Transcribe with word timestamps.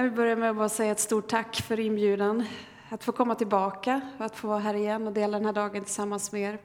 Jag 0.00 0.04
vill 0.04 0.12
börja 0.12 0.36
med 0.36 0.50
att 0.50 0.56
bara 0.56 0.68
säga 0.68 0.92
ett 0.92 1.00
stort 1.00 1.28
tack 1.28 1.56
för 1.56 1.80
inbjudan 1.80 2.46
att 2.88 3.04
få 3.04 3.12
komma 3.12 3.34
tillbaka 3.34 4.00
och 4.18 4.24
att 4.24 4.36
få 4.36 4.48
vara 4.48 4.58
här 4.58 4.74
igen 4.74 5.06
och 5.06 5.12
dela 5.12 5.38
den 5.38 5.46
här 5.46 5.52
dagen 5.52 5.84
tillsammans 5.84 6.32
med 6.32 6.42
er. 6.42 6.58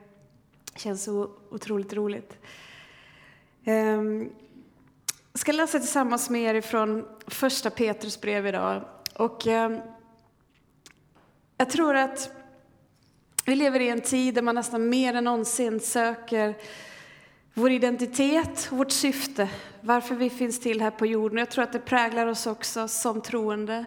Det 0.74 0.80
känns 0.80 1.04
så 1.04 1.30
otroligt 1.52 1.94
roligt. 1.94 2.38
Jag 3.64 4.30
ska 5.34 5.52
läsa 5.52 5.80
tillsammans 5.80 6.30
med 6.30 6.56
er 6.56 6.62
från 6.62 7.06
första 7.28 7.70
Petrus 7.70 8.22
brev 8.22 8.48
idag. 8.48 8.84
Och 9.16 9.48
ehm, 9.48 9.80
jag 11.58 11.70
tror 11.70 11.96
att 11.96 12.30
vi 13.46 13.56
lever 13.56 13.80
i 13.80 13.90
en 13.90 14.02
tid 14.02 14.36
där 14.36 14.42
man 14.42 14.56
nästan 14.56 14.90
mer 14.90 15.14
än 15.14 15.24
någonsin 15.24 15.80
söker 15.80 16.56
vår 17.58 17.72
identitet 17.72 18.72
vårt 18.72 18.92
syfte, 18.92 19.50
varför 19.82 20.16
vi 20.16 20.30
finns 20.30 20.60
till 20.60 20.82
här 20.82 20.92
på 20.92 21.06
jorden. 21.06 21.38
Jag 21.38 21.52
tror 21.52 21.64
att 21.64 21.74
det 21.74 21.80
präglar 21.80 22.28
oss 22.28 22.48
också 22.48 22.88
som 22.88 23.22
troende. 23.22 23.86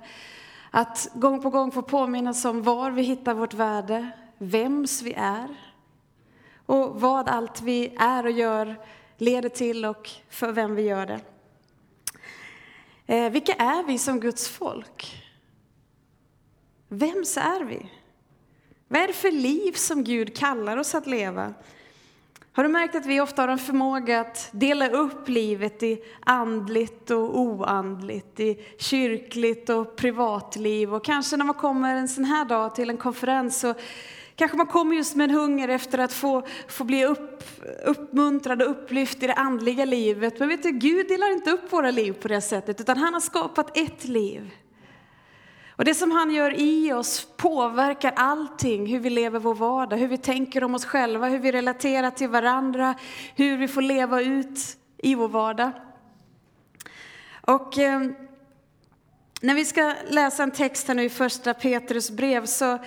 Att 0.71 1.11
gång 1.15 1.43
på 1.43 1.51
gång 1.51 1.73
få 1.73 1.83
påminnas 1.83 2.45
om 2.45 2.63
var 2.63 2.91
vi 2.91 3.03
hittar 3.03 3.35
vårt 3.35 3.55
värde, 3.55 4.11
vems 4.39 5.03
vi 5.03 5.13
är 5.13 5.57
och 6.67 7.01
vad 7.01 7.29
allt 7.29 7.63
vi 7.63 7.97
är 7.99 8.25
och 8.27 8.31
gör 8.31 8.77
leder 9.17 9.49
till 9.49 9.85
och 9.85 10.11
för 10.29 10.53
vem 10.53 10.75
vi 10.75 10.83
gör 10.83 11.07
det. 11.07 11.21
Eh, 13.07 13.31
vilka 13.33 13.53
är 13.53 13.83
vi 13.83 13.99
som 13.99 14.21
Guds 14.21 14.49
folk? 14.49 15.25
Vems 16.89 17.37
är 17.37 17.65
vi? 17.65 17.91
Vad 18.89 19.03
är 19.03 19.07
det 19.07 19.13
för 19.13 19.31
liv 19.31 19.73
som 19.73 20.05
Gud 20.05 20.37
kallar 20.37 20.77
oss 20.77 20.95
att 20.95 21.07
leva? 21.07 21.55
Har 22.59 22.65
du 22.65 22.71
märkt 22.71 22.95
att 22.95 23.07
vi 23.07 23.21
ofta 23.21 23.43
har 23.43 23.49
en 23.49 23.59
förmåga 23.59 24.21
att 24.21 24.49
dela 24.53 24.89
upp 24.89 25.29
livet 25.29 25.83
i 25.83 26.03
andligt 26.21 27.11
och 27.11 27.41
oandligt, 27.41 28.41
i 28.41 28.59
kyrkligt 28.79 29.69
och 29.69 29.97
privatliv 29.97 30.95
och 30.95 31.05
kanske 31.05 31.37
när 31.37 31.45
man 31.45 31.55
kommer 31.55 31.97
en 31.97 32.09
sån 32.09 32.25
här 32.25 32.45
dag 32.45 32.75
till 32.75 32.91
en 32.91 32.97
konferens 32.97 33.61
så 33.61 33.75
kanske 34.37 34.57
man 34.57 34.67
kommer 34.67 34.97
just 34.97 35.17
med 35.17 35.31
en 35.31 35.37
hunger 35.37 35.69
efter 35.69 35.99
att 35.99 36.13
få, 36.13 36.47
få 36.69 36.85
bli 36.85 37.05
upp, 37.05 37.45
uppmuntrad 37.85 38.63
och 38.63 38.71
upplyft 38.71 39.23
i 39.23 39.27
det 39.27 39.35
andliga 39.35 39.85
livet. 39.85 40.39
Men 40.39 40.49
vet 40.49 40.63
du, 40.63 40.71
Gud 40.71 41.09
delar 41.09 41.33
inte 41.33 41.51
upp 41.51 41.73
våra 41.73 41.91
liv 41.91 42.13
på 42.13 42.29
det 42.29 42.41
sättet 42.41 42.81
utan 42.81 42.99
han 42.99 43.15
har 43.15 43.21
skapat 43.21 43.77
ett 43.77 44.05
liv. 44.05 44.51
Och 45.79 45.85
det 45.85 45.95
som 45.95 46.11
han 46.11 46.31
gör 46.31 46.61
i 46.61 46.93
oss 46.93 47.27
påverkar 47.37 48.13
allting, 48.17 48.87
hur 48.87 48.99
vi 48.99 49.11
lever 49.11 49.39
vår 49.39 49.55
vardag, 49.55 49.97
hur 49.97 50.09
vi 50.09 50.19
tänker 50.19 50.65
om 50.65 50.75
oss 50.75 50.85
själva, 50.85 51.29
hur 51.29 51.39
vi 51.39 51.53
relaterar 51.53 52.11
till 52.11 52.29
varandra, 52.29 52.95
hur 53.37 53.57
vi 53.57 53.69
får 53.69 53.83
leva 53.83 54.21
ut 54.21 54.59
i 54.99 55.15
vår 55.15 55.29
vardag. 55.29 55.71
Och 57.41 57.79
eh, 57.79 58.01
när 59.41 59.55
vi 59.55 59.65
ska 59.65 59.95
läsa 60.09 60.43
en 60.43 60.51
text 60.51 60.89
här 60.89 60.95
nu 60.95 61.05
i 61.05 61.11
första 61.11 61.55
Petrus 61.55 62.11
brev 62.11 62.47
så 62.47 62.79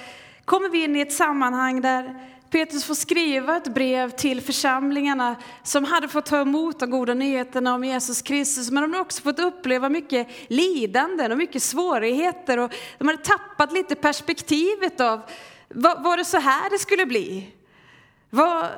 kommer 0.46 0.70
vi 0.70 0.84
in 0.84 0.96
i 0.96 1.02
ett 1.02 1.14
sammanhang 1.14 1.82
där 1.82 2.31
Petrus 2.52 2.84
får 2.86 2.96
skriva 2.96 3.58
ett 3.58 3.74
brev 3.74 4.10
till 4.10 4.42
församlingarna 4.42 5.36
som 5.64 5.84
hade 5.84 6.08
fått 6.08 6.26
ta 6.26 6.42
emot 6.42 6.80
de 6.80 6.90
goda 6.90 7.14
nyheterna 7.14 7.76
om 7.76 7.84
Jesus 7.84 8.22
Kristus, 8.22 8.72
men 8.72 8.84
de 8.84 8.94
har 8.94 9.02
också 9.02 9.22
fått 9.22 9.40
uppleva 9.40 9.90
mycket 9.90 10.28
lidanden 10.48 11.32
och 11.32 11.38
mycket 11.38 11.64
svårigheter 11.64 12.58
och 12.58 12.74
de 12.98 13.08
hade 13.08 13.24
tappat 13.24 13.74
lite 13.74 13.96
perspektivet 13.96 15.02
av, 15.02 15.22
var 15.98 16.18
det 16.18 16.26
så 16.26 16.38
här 16.38 16.70
det 16.70 16.80
skulle 16.80 17.06
bli? 17.06 17.54
Vad, 18.30 18.70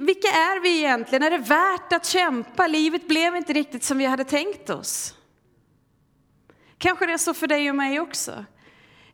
vilka 0.00 0.28
är 0.28 0.60
vi 0.60 0.78
egentligen? 0.78 1.22
Är 1.22 1.30
det 1.30 1.38
värt 1.38 1.92
att 1.92 2.06
kämpa? 2.06 2.66
Livet 2.66 3.08
blev 3.08 3.36
inte 3.36 3.52
riktigt 3.52 3.84
som 3.84 3.98
vi 3.98 4.04
hade 4.04 4.24
tänkt 4.24 4.70
oss. 4.70 5.14
Kanske 6.78 7.06
det 7.06 7.12
är 7.12 7.18
så 7.18 7.34
för 7.34 7.46
dig 7.46 7.70
och 7.70 7.76
mig 7.76 8.00
också. 8.00 8.44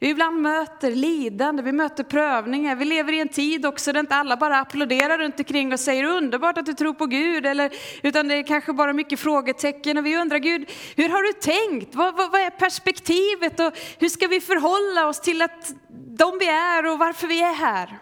Vi 0.01 0.09
ibland 0.09 0.43
möter 0.43 0.91
lidande, 0.91 1.63
vi 1.63 1.73
möter 1.73 2.05
prövningar. 2.05 2.77
Vi 2.77 2.85
lever 2.85 3.13
i 3.13 3.21
en 3.21 3.29
tid 3.29 3.67
också 3.67 3.93
där 3.93 4.01
inte 4.01 4.15
alla 4.15 4.37
bara 4.37 4.61
applåderar 4.61 5.19
runt 5.19 5.39
omkring 5.39 5.73
och 5.73 5.81
säger 5.81 6.05
underbart 6.05 6.59
att 6.59 6.67
du 6.67 6.75
tror 6.75 6.95
på 6.95 7.07
Gud, 7.07 7.47
eller, 7.47 7.71
utan 8.03 8.29
det 8.29 8.35
är 8.35 8.43
kanske 8.43 8.73
bara 8.73 8.93
mycket 8.93 9.21
frågetecken. 9.21 9.99
Och 9.99 10.07
vi 10.07 10.17
undrar 10.17 10.39
Gud, 10.39 10.71
hur 10.97 11.09
har 11.09 11.23
du 11.23 11.33
tänkt? 11.33 11.95
Vad, 11.95 12.17
vad, 12.17 12.31
vad 12.31 12.41
är 12.41 12.51
perspektivet? 12.51 13.61
Och 13.61 13.73
hur 13.99 14.09
ska 14.09 14.27
vi 14.27 14.41
förhålla 14.41 15.09
oss 15.09 15.21
till 15.21 15.43
att 15.43 15.75
de 16.19 16.39
vi 16.39 16.49
är 16.49 16.87
och 16.87 16.99
varför 16.99 17.27
vi 17.27 17.43
är 17.43 17.55
här? 17.55 17.99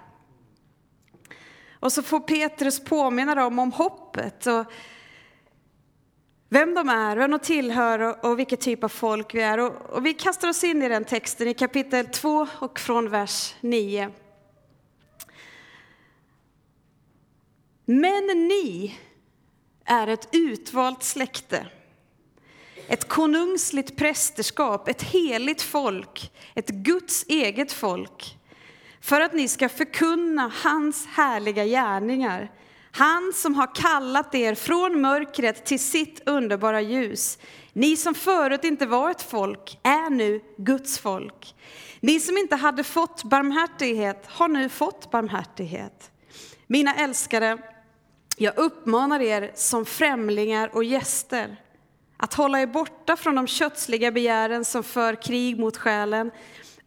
Och 1.81 1.93
så 1.93 2.03
får 2.03 2.21
Petrus 2.21 2.85
påminna 2.85 3.35
dem 3.35 3.59
om 3.59 3.73
hoppet. 3.73 4.47
Och 4.47 4.73
vem 6.49 6.75
de 6.75 6.89
är, 6.89 7.17
vem 7.17 7.31
de 7.31 7.41
tillhör 7.41 7.99
och, 7.99 8.31
och 8.31 8.39
vilken 8.39 8.59
typ 8.59 8.85
av 8.85 8.89
folk 8.89 9.35
vi 9.35 9.43
är. 9.43 9.59
Och, 9.59 9.91
och 9.91 10.07
vi 10.07 10.15
kastar 10.15 10.49
oss 10.49 10.65
in 10.65 10.83
i 10.83 10.89
den 10.89 11.05
texten 11.05 11.49
i 11.49 11.55
kapitel 11.55 12.07
2 12.07 12.47
och 12.61 12.81
från 12.81 13.11
vers 13.11 13.55
9. 13.61 14.11
Men 17.85 18.27
ni 18.27 18.95
är 19.85 20.07
ett 20.07 20.29
utvalt 20.33 21.03
släkte, 21.03 21.67
ett 22.89 23.09
konungsligt 23.09 23.97
prästerskap, 23.97 24.89
ett 24.89 25.03
heligt 25.03 25.63
folk, 25.63 26.33
ett 26.55 26.69
Guds 26.69 27.25
eget 27.29 27.73
folk, 27.73 28.39
för 29.01 29.21
att 29.21 29.33
ni 29.33 29.49
ska 29.49 29.69
förkunna 29.69 30.53
hans 30.65 31.07
härliga 31.07 31.65
gärningar 31.65 32.51
han 32.97 33.33
som 33.35 33.55
har 33.55 33.75
kallat 33.75 34.35
er 34.35 34.55
från 34.55 35.01
mörkret 35.01 35.65
till 35.67 35.81
sitt 35.81 36.29
underbara 36.29 36.81
ljus. 36.81 37.39
Ni 37.73 37.97
som 37.97 38.15
förut 38.15 38.65
inte 38.65 38.87
var 38.87 39.11
ett 39.11 39.23
folk 39.23 39.79
är 39.83 40.11
nu 40.11 40.41
Guds 40.57 40.99
folk. 40.99 41.55
Ni 42.01 42.21
som 42.21 42.37
inte 42.37 42.57
hade 42.57 42.85
fått 42.85 43.25
barmhärtighet 43.25 44.27
har 44.27 44.49
nu 44.49 44.69
fått 44.69 45.11
barmhärtighet. 45.11 46.11
Mina 46.67 46.95
älskade, 46.95 47.59
jag 48.37 48.59
uppmanar 48.59 49.21
er 49.21 49.53
som 49.55 49.87
främlingar 49.87 50.71
och 50.77 50.85
gäster 50.85 51.57
att 52.17 52.35
hålla 52.35 52.61
er 52.61 52.67
borta 52.67 53.17
från 53.17 53.35
de 53.35 53.47
kötsliga 53.47 54.13
begären 54.13 54.65
som 54.65 54.83
för 54.83 55.23
krig 55.23 55.59
mot 55.59 55.77
själen 55.77 56.31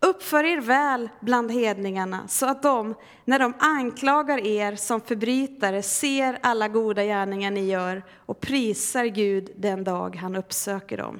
Uppför 0.02 0.44
er 0.44 0.62
väl 0.62 1.10
bland 1.20 1.52
hedningarna 1.52 2.28
så 2.28 2.46
att 2.46 2.64
de, 2.64 2.96
när 3.26 3.40
de 3.40 3.54
anklagar 3.60 4.38
er 4.38 4.76
som 4.76 5.02
förbrytare, 5.02 5.82
ser 5.82 6.40
alla 6.42 6.68
goda 6.68 7.04
gärningar 7.04 7.52
ni 7.52 7.66
gör 7.66 8.04
och 8.26 8.40
prisar 8.40 9.06
Gud 9.06 9.52
den 9.56 9.84
dag 9.84 10.16
han 10.16 10.36
uppsöker 10.36 10.98
dem. 10.98 11.20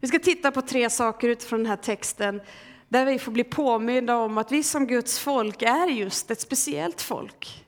Vi 0.00 0.08
ska 0.08 0.18
titta 0.18 0.50
på 0.50 0.62
tre 0.62 0.90
saker 0.90 1.28
utifrån 1.28 1.58
den 1.58 1.66
här 1.66 1.76
texten 1.76 2.40
där 2.88 3.06
vi 3.06 3.18
får 3.18 3.32
bli 3.32 3.44
påminda 3.44 4.16
om 4.16 4.38
att 4.38 4.52
vi 4.52 4.62
som 4.62 4.86
Guds 4.86 5.18
folk 5.18 5.62
är 5.62 5.86
just 5.86 6.30
ett 6.30 6.40
speciellt 6.40 7.02
folk. 7.02 7.64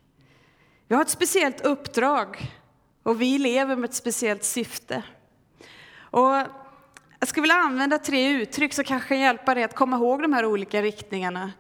Vi 0.89 0.95
har 0.95 1.03
ett 1.03 1.09
speciellt 1.09 1.61
uppdrag 1.61 2.53
och 3.03 3.21
vi 3.21 3.39
lever 3.39 3.77
med 3.77 3.91
ett 3.91 3.97
speciellt 3.97 4.45
syfte. 4.45 5.03
Och 5.99 6.37
jag 7.19 7.29
skulle 7.29 7.43
vilja 7.43 7.57
använda 7.57 7.99
tre 7.99 8.29
uttryck 8.29 8.75
som 8.75 8.85
kanske 8.85 9.09
kan 9.09 9.21
hjälpa 9.21 9.55
dig 9.55 9.65
att 9.65 9.75
komma 9.75 9.97
ihåg 9.97 10.23
de 10.23 10.33
här 10.33 10.45
olika 10.45 10.83
riktningarna. 10.83 11.53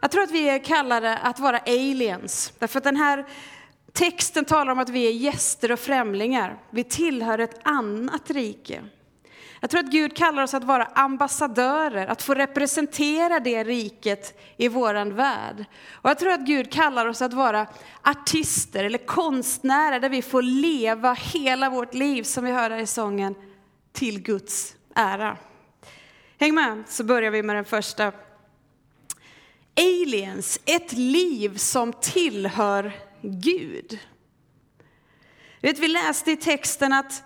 Jag 0.00 0.10
tror 0.10 0.22
att 0.22 0.30
vi 0.30 0.48
är 0.48 0.64
kallade 0.64 1.18
att 1.18 1.38
vara 1.38 1.58
aliens, 1.58 2.52
därför 2.58 2.78
att 2.78 2.84
den 2.84 2.96
här 2.96 3.26
texten 3.92 4.44
talar 4.44 4.72
om 4.72 4.78
att 4.78 4.88
vi 4.88 5.06
är 5.06 5.12
gäster 5.12 5.72
och 5.72 5.80
främlingar. 5.80 6.58
Vi 6.70 6.84
tillhör 6.84 7.38
ett 7.38 7.60
annat 7.62 8.30
rike. 8.30 8.82
Jag 9.60 9.70
tror 9.70 9.80
att 9.80 9.90
Gud 9.90 10.16
kallar 10.16 10.42
oss 10.42 10.54
att 10.54 10.64
vara 10.64 10.84
ambassadörer, 10.84 12.06
att 12.06 12.22
få 12.22 12.34
representera 12.34 13.40
det 13.40 13.64
riket 13.64 14.40
i 14.56 14.68
våran 14.68 15.14
värld. 15.14 15.64
Och 15.92 16.10
jag 16.10 16.18
tror 16.18 16.32
att 16.32 16.46
Gud 16.46 16.72
kallar 16.72 17.06
oss 17.06 17.22
att 17.22 17.32
vara 17.32 17.66
artister 18.02 18.84
eller 18.84 19.06
konstnärer 19.06 20.00
där 20.00 20.08
vi 20.08 20.22
får 20.22 20.42
leva 20.42 21.12
hela 21.12 21.70
vårt 21.70 21.94
liv, 21.94 22.22
som 22.22 22.44
vi 22.44 22.50
hör 22.50 22.70
här 22.70 22.78
i 22.78 22.86
sången, 22.86 23.34
till 23.92 24.22
Guds 24.22 24.77
ära. 24.98 25.36
Häng 26.38 26.54
med 26.54 26.84
så 26.88 27.04
börjar 27.04 27.30
vi 27.30 27.42
med 27.42 27.56
den 27.56 27.64
första. 27.64 28.12
Aliens, 29.76 30.60
ett 30.64 30.92
liv 30.92 31.56
som 31.56 31.92
tillhör 31.92 32.92
Gud. 33.22 33.98
Vet, 35.60 35.78
vi 35.78 35.88
läste 35.88 36.30
i 36.30 36.36
texten 36.36 36.92
att 36.92 37.22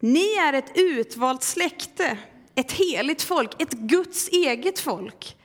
ni 0.00 0.34
är 0.34 0.52
ett 0.52 0.72
utvalt 0.74 1.42
släkte, 1.42 2.18
ett 2.54 2.72
heligt 2.72 3.22
folk, 3.22 3.62
ett 3.62 3.72
Guds 3.72 4.28
eget 4.28 4.80
folk. 4.80 5.36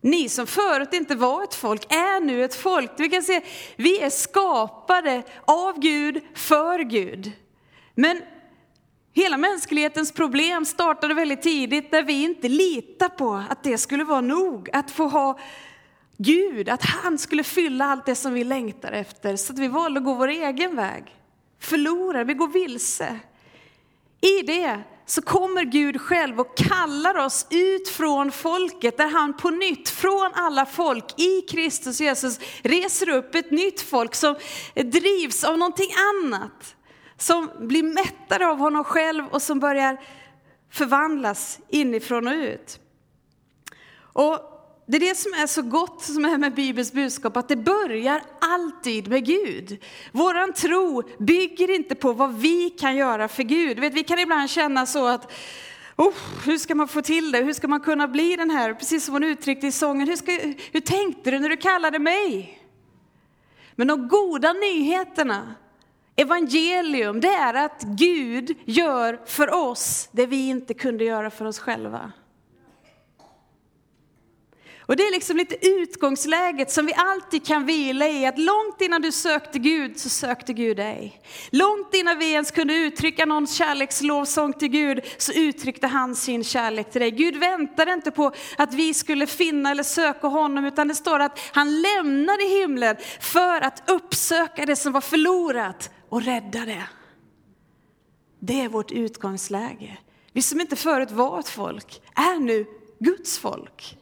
Ni 0.00 0.28
som 0.28 0.46
förut 0.46 0.92
inte 0.92 1.14
var 1.14 1.44
ett 1.44 1.54
folk 1.54 1.92
är 1.92 2.20
nu 2.20 2.44
ett 2.44 2.54
folk. 2.54 2.90
Vi 2.98 3.08
kan 3.08 3.22
se, 3.22 3.40
vi 3.76 4.00
är 4.00 4.10
skapade 4.10 5.22
av 5.44 5.80
Gud, 5.80 6.22
för 6.34 6.78
Gud. 6.78 7.32
Men 7.94 8.22
Hela 9.12 9.36
mänsklighetens 9.36 10.12
problem 10.12 10.64
startade 10.64 11.14
väldigt 11.14 11.42
tidigt 11.42 11.90
där 11.90 12.02
vi 12.02 12.22
inte 12.22 12.48
litar 12.48 13.08
på 13.08 13.42
att 13.50 13.62
det 13.64 13.78
skulle 13.78 14.04
vara 14.04 14.20
nog, 14.20 14.70
att 14.72 14.90
få 14.90 15.08
ha 15.08 15.38
Gud, 16.16 16.68
att 16.68 16.82
han 16.82 17.18
skulle 17.18 17.44
fylla 17.44 17.84
allt 17.84 18.06
det 18.06 18.14
som 18.14 18.34
vi 18.34 18.44
längtar 18.44 18.92
efter. 18.92 19.36
Så 19.36 19.52
att 19.52 19.58
vi 19.58 19.68
valde 19.68 19.98
att 20.00 20.04
gå 20.04 20.14
vår 20.14 20.28
egen 20.28 20.76
väg. 20.76 21.04
Förlorade, 21.60 22.24
vi 22.24 22.34
går 22.34 22.48
vilse. 22.48 23.18
I 24.20 24.42
det 24.42 24.80
så 25.06 25.22
kommer 25.22 25.64
Gud 25.64 26.00
själv 26.00 26.40
och 26.40 26.56
kallar 26.56 27.18
oss 27.18 27.46
ut 27.50 27.88
från 27.88 28.32
folket, 28.32 28.96
där 28.96 29.08
han 29.08 29.36
på 29.36 29.50
nytt 29.50 29.88
från 29.88 30.30
alla 30.34 30.66
folk 30.66 31.20
i 31.20 31.40
Kristus 31.40 32.00
Jesus 32.00 32.38
reser 32.62 33.08
upp 33.08 33.34
ett 33.34 33.50
nytt 33.50 33.80
folk 33.80 34.14
som 34.14 34.36
drivs 34.74 35.44
av 35.44 35.58
någonting 35.58 35.90
annat. 36.14 36.74
Som 37.18 37.50
blir 37.58 37.82
mättade 37.82 38.46
av 38.46 38.58
honom 38.58 38.84
själv 38.84 39.26
och 39.26 39.42
som 39.42 39.60
börjar 39.60 40.00
förvandlas 40.70 41.60
inifrån 41.68 42.28
och 42.28 42.34
ut. 42.34 42.80
Och 44.00 44.54
det 44.86 44.96
är 44.96 45.00
det 45.00 45.14
som 45.14 45.32
är 45.32 45.46
så 45.46 45.62
gott 45.62 46.02
som 46.02 46.24
är 46.24 46.38
med 46.38 46.54
Bibelns 46.54 46.92
budskap, 46.92 47.36
att 47.36 47.48
det 47.48 47.56
börjar 47.56 48.22
alltid 48.40 49.08
med 49.08 49.26
Gud. 49.26 49.84
Våran 50.12 50.52
tro 50.52 51.02
bygger 51.18 51.70
inte 51.70 51.94
på 51.94 52.12
vad 52.12 52.34
vi 52.34 52.70
kan 52.70 52.96
göra 52.96 53.28
för 53.28 53.42
Gud. 53.42 53.78
Vet, 53.78 53.94
vi 53.94 54.04
kan 54.04 54.18
ibland 54.18 54.50
känna 54.50 54.86
så 54.86 55.06
att 55.06 55.32
Oh, 55.96 56.14
hur 56.44 56.58
ska 56.58 56.74
man 56.74 56.88
få 56.88 57.02
till 57.02 57.32
det? 57.32 57.38
Hur 57.38 57.52
ska 57.52 57.68
man 57.68 57.80
kunna 57.80 58.08
bli 58.08 58.36
den 58.36 58.50
här, 58.50 58.74
precis 58.74 59.04
som 59.04 59.14
hon 59.14 59.24
uttryckte 59.24 59.66
i 59.66 59.72
sången, 59.72 60.08
hur, 60.08 60.16
ska, 60.16 60.32
hur 60.72 60.80
tänkte 60.80 61.30
du 61.30 61.38
när 61.38 61.48
du 61.48 61.56
kallade 61.56 61.98
mig? 61.98 62.62
Men 63.74 63.86
de 63.86 64.08
goda 64.08 64.52
nyheterna, 64.52 65.54
evangelium, 66.18 67.20
det 67.20 67.28
är 67.28 67.54
att 67.54 67.82
Gud 67.82 68.56
gör 68.64 69.20
för 69.26 69.54
oss 69.54 70.08
det 70.12 70.26
vi 70.26 70.48
inte 70.48 70.74
kunde 70.74 71.04
göra 71.04 71.30
för 71.30 71.44
oss 71.44 71.58
själva. 71.58 72.12
Och 74.88 74.96
det 74.96 75.02
är 75.02 75.10
liksom 75.10 75.36
lite 75.36 75.66
utgångsläget 75.66 76.70
som 76.70 76.86
vi 76.86 76.94
alltid 76.96 77.46
kan 77.46 77.66
vila 77.66 78.08
i, 78.08 78.26
att 78.26 78.38
långt 78.38 78.80
innan 78.80 79.02
du 79.02 79.12
sökte 79.12 79.58
Gud 79.58 79.98
så 79.98 80.08
sökte 80.08 80.52
Gud 80.52 80.76
dig. 80.76 81.22
Långt 81.50 81.94
innan 81.94 82.18
vi 82.18 82.32
ens 82.32 82.50
kunde 82.50 82.74
uttrycka 82.74 83.26
någon 83.26 83.46
kärlekslovsång 83.46 84.52
till 84.52 84.68
Gud 84.68 85.00
så 85.18 85.32
uttryckte 85.32 85.86
han 85.86 86.16
sin 86.16 86.44
kärlek 86.44 86.90
till 86.90 87.00
dig. 87.00 87.10
Gud 87.10 87.36
väntade 87.36 87.92
inte 87.92 88.10
på 88.10 88.32
att 88.58 88.74
vi 88.74 88.94
skulle 88.94 89.26
finna 89.26 89.70
eller 89.70 89.82
söka 89.82 90.26
honom, 90.26 90.64
utan 90.64 90.88
det 90.88 90.94
står 90.94 91.20
att 91.20 91.40
han 91.52 91.82
lämnade 91.82 92.44
himlen 92.44 92.96
för 93.20 93.60
att 93.60 93.90
uppsöka 93.90 94.66
det 94.66 94.76
som 94.76 94.92
var 94.92 95.00
förlorat 95.00 95.90
och 96.08 96.22
rädda 96.22 96.64
det. 96.64 96.88
Det 98.38 98.60
är 98.60 98.68
vårt 98.68 98.92
utgångsläge. 98.92 99.98
Vi 100.32 100.42
som 100.42 100.60
inte 100.60 100.76
förut 100.76 101.10
var 101.10 101.40
ett 101.40 101.48
folk 101.48 102.02
är 102.14 102.40
nu 102.40 102.66
Guds 102.98 103.38
folk. 103.38 103.98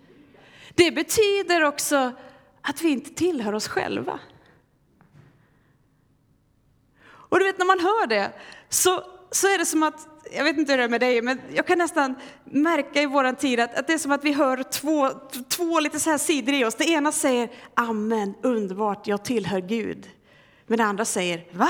Det 0.75 0.91
betyder 0.91 1.65
också 1.65 2.13
att 2.61 2.83
vi 2.83 2.89
inte 2.89 3.11
tillhör 3.11 3.53
oss 3.53 3.69
själva. 3.69 4.21
Och 7.07 7.39
du 7.39 7.45
vet 7.45 7.59
när 7.59 7.67
man 7.67 7.81
hör 7.81 8.07
det 8.07 8.33
så, 8.69 9.03
så 9.31 9.47
är 9.47 9.59
det 9.59 9.67
som 9.67 9.83
att, 9.83 10.09
jag 10.33 10.45
vet 10.45 10.59
inte 10.59 10.73
hur 10.73 10.79
det 10.79 10.85
är 10.85 10.89
med 10.89 11.01
dig, 11.01 11.23
men 11.23 11.41
jag 11.55 11.67
kan 11.67 11.79
nästan 11.79 12.15
märka 12.45 13.03
i 13.03 13.07
våran 13.07 13.37
tid 13.37 13.61
att, 13.61 13.75
att 13.75 13.87
det 13.87 13.93
är 13.93 13.99
som 13.99 14.13
att 14.13 14.25
vi 14.25 14.33
hör 14.33 14.63
två, 14.63 15.11
två 15.49 15.81
lite 15.81 16.01
så 16.01 16.11
här 16.11 16.19
sidor 16.19 16.55
i 16.55 16.65
oss. 16.65 16.75
Det 16.75 16.89
ena 16.89 17.13
säger 17.13 17.51
amen, 17.75 18.35
underbart, 18.43 19.07
jag 19.07 19.25
tillhör 19.25 19.61
Gud. 19.61 20.11
Men 20.67 20.79
det 20.79 20.85
andra 20.85 21.05
säger, 21.05 21.45
va? 21.53 21.69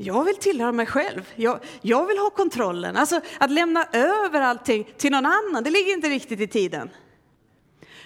Jag 0.00 0.24
vill 0.24 0.36
tillhöra 0.36 0.72
mig 0.72 0.86
själv. 0.86 1.32
Jag, 1.34 1.60
jag 1.80 2.06
vill 2.06 2.18
ha 2.18 2.30
kontrollen. 2.30 2.96
Alltså 2.96 3.20
att 3.38 3.50
lämna 3.50 3.84
över 3.92 4.40
allting 4.40 4.88
till 4.96 5.12
någon 5.12 5.26
annan, 5.26 5.64
det 5.64 5.70
ligger 5.70 5.92
inte 5.92 6.08
riktigt 6.08 6.40
i 6.40 6.46
tiden. 6.46 6.90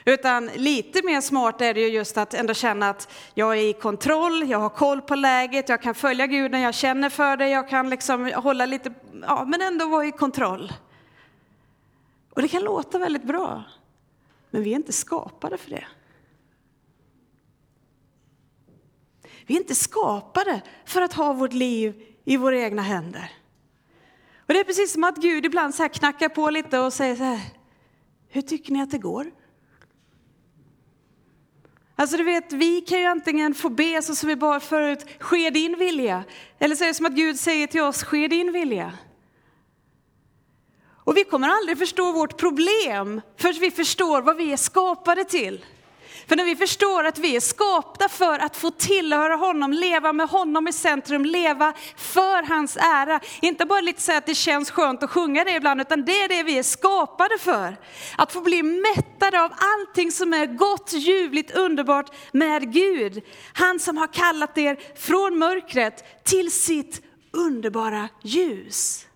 Utan 0.05 0.47
lite 0.47 1.03
mer 1.07 1.21
smart 1.21 1.61
är 1.61 1.75
det 1.75 1.81
ju 1.81 1.89
just 1.89 2.19
att 2.19 2.35
ändå 2.35 2.55
känna 2.55 2.91
att 2.91 3.13
jag 3.35 3.59
är 3.59 3.63
i 3.63 3.73
kontroll, 3.73 4.51
jag 4.51 4.59
har 4.59 4.69
koll 4.69 5.01
på 5.01 5.15
läget, 5.15 5.69
jag 5.69 5.83
kan 5.83 5.95
följa 5.95 6.27
Gud 6.27 6.51
när 6.51 6.59
jag 6.59 6.75
känner 6.75 7.09
för 7.09 7.37
det, 7.37 7.49
jag 7.49 7.69
kan 7.69 7.91
liksom 7.91 8.33
hålla 8.35 8.67
lite, 8.67 8.93
ja 9.23 9.45
men 9.45 9.63
ändå 9.63 9.87
vara 9.87 10.07
i 10.07 10.13
kontroll. 10.13 10.73
Och 12.31 12.43
det 12.43 12.49
kan 12.49 12.63
låta 12.63 12.99
väldigt 12.99 13.25
bra, 13.25 13.65
men 14.51 14.63
vi 14.63 14.71
är 14.71 14.77
inte 14.77 14.93
skapade 14.93 15.59
för 15.59 15.71
det. 15.71 15.85
Vi 19.47 19.55
är 19.55 19.59
inte 19.59 19.75
skapade 19.75 20.63
för 20.85 21.03
att 21.03 21.13
ha 21.13 21.33
vårt 21.33 21.53
liv 21.53 22.03
i 22.25 22.37
våra 22.37 22.61
egna 22.61 22.83
händer. 22.83 23.33
Och 24.47 24.55
det 24.55 24.61
är 24.61 24.65
precis 24.65 24.93
som 24.93 25.05
att 25.05 25.17
Gud 25.17 25.47
ibland 25.47 25.75
så 25.75 25.83
här 25.83 25.89
knackar 25.89 26.29
på 26.29 26.51
lite 26.51 26.79
och 26.79 26.93
säger 26.93 27.17
så 27.17 27.23
här, 27.25 27.41
hur 28.29 28.43
tycker 28.43 28.73
ni 28.73 28.83
att 28.83 28.91
det 28.91 28.99
går? 28.99 29.31
Alltså 31.97 32.17
du 32.17 32.25
vet, 32.25 32.53
vi 32.53 32.81
kan 32.81 32.99
ju 32.99 33.05
antingen 33.05 33.55
få 33.55 33.69
be 33.69 34.03
så 34.03 34.15
som 34.15 34.29
vi 34.29 34.37
bad 34.37 34.63
förut, 34.63 35.07
ske 35.19 35.51
din 35.51 35.79
vilja. 35.79 36.25
Eller 36.59 36.77
så 36.77 36.85
är 36.85 36.89
det 36.89 36.95
som 36.95 37.07
att 37.07 37.13
Gud 37.13 37.39
säger 37.39 37.67
till 37.67 37.81
oss, 37.83 38.03
ske 38.03 38.29
din 38.29 38.53
vilja. 38.53 38.93
Och 41.05 41.17
vi 41.17 41.25
kommer 41.25 41.49
aldrig 41.49 41.79
förstå 41.79 42.13
vårt 42.13 42.37
problem 42.37 43.21
förrän 43.37 43.61
vi 43.61 43.71
förstår 43.71 44.23
vad 44.23 44.37
vi 44.37 44.53
är 44.53 44.57
skapade 44.57 45.25
till. 45.25 45.65
För 46.29 46.37
när 46.37 46.45
vi 46.45 46.57
förstår 46.57 47.05
att 47.05 47.19
vi 47.19 47.37
är 47.37 47.41
skapta 47.41 48.09
för 48.09 48.39
att 48.39 48.57
få 48.57 48.71
tillhöra 48.71 49.37
honom, 49.37 49.73
leva 49.73 50.13
med 50.13 50.29
honom 50.29 50.69
i 50.69 50.73
centrum, 50.73 51.25
leva 51.25 51.73
för 51.97 52.43
hans 52.43 52.77
ära. 52.77 53.21
Inte 53.43 53.67
bara 53.67 53.81
lite 53.81 54.03
så 54.03 54.13
att 54.13 54.27
det 54.27 54.35
känns 54.35 54.71
skönt 54.71 55.03
att 55.03 55.11
sjunga 55.11 55.45
det 55.45 55.53
ibland, 55.53 55.81
utan 55.81 56.05
det 56.05 56.23
är 56.23 56.29
det 56.29 56.43
vi 56.43 56.59
är 56.59 56.63
skapade 56.63 57.39
för. 57.39 57.77
Att 58.19 58.33
få 58.33 58.41
bli 58.41 58.63
mättade 58.63 59.45
av 59.45 59.53
allting 59.59 60.13
som 60.13 60.33
är 60.33 60.47
gott, 60.47 60.93
ljuvligt, 60.93 61.51
underbart 61.57 62.15
med 62.33 62.73
Gud. 62.73 63.23
Han 63.53 63.81
som 63.81 63.97
har 63.97 64.07
kallat 64.07 64.59
er 64.59 64.79
från 64.97 65.39
mörkret 65.39 66.25
till 66.25 66.53
sitt 66.53 67.03
underbara 67.33 68.09
ljus. 68.23 69.07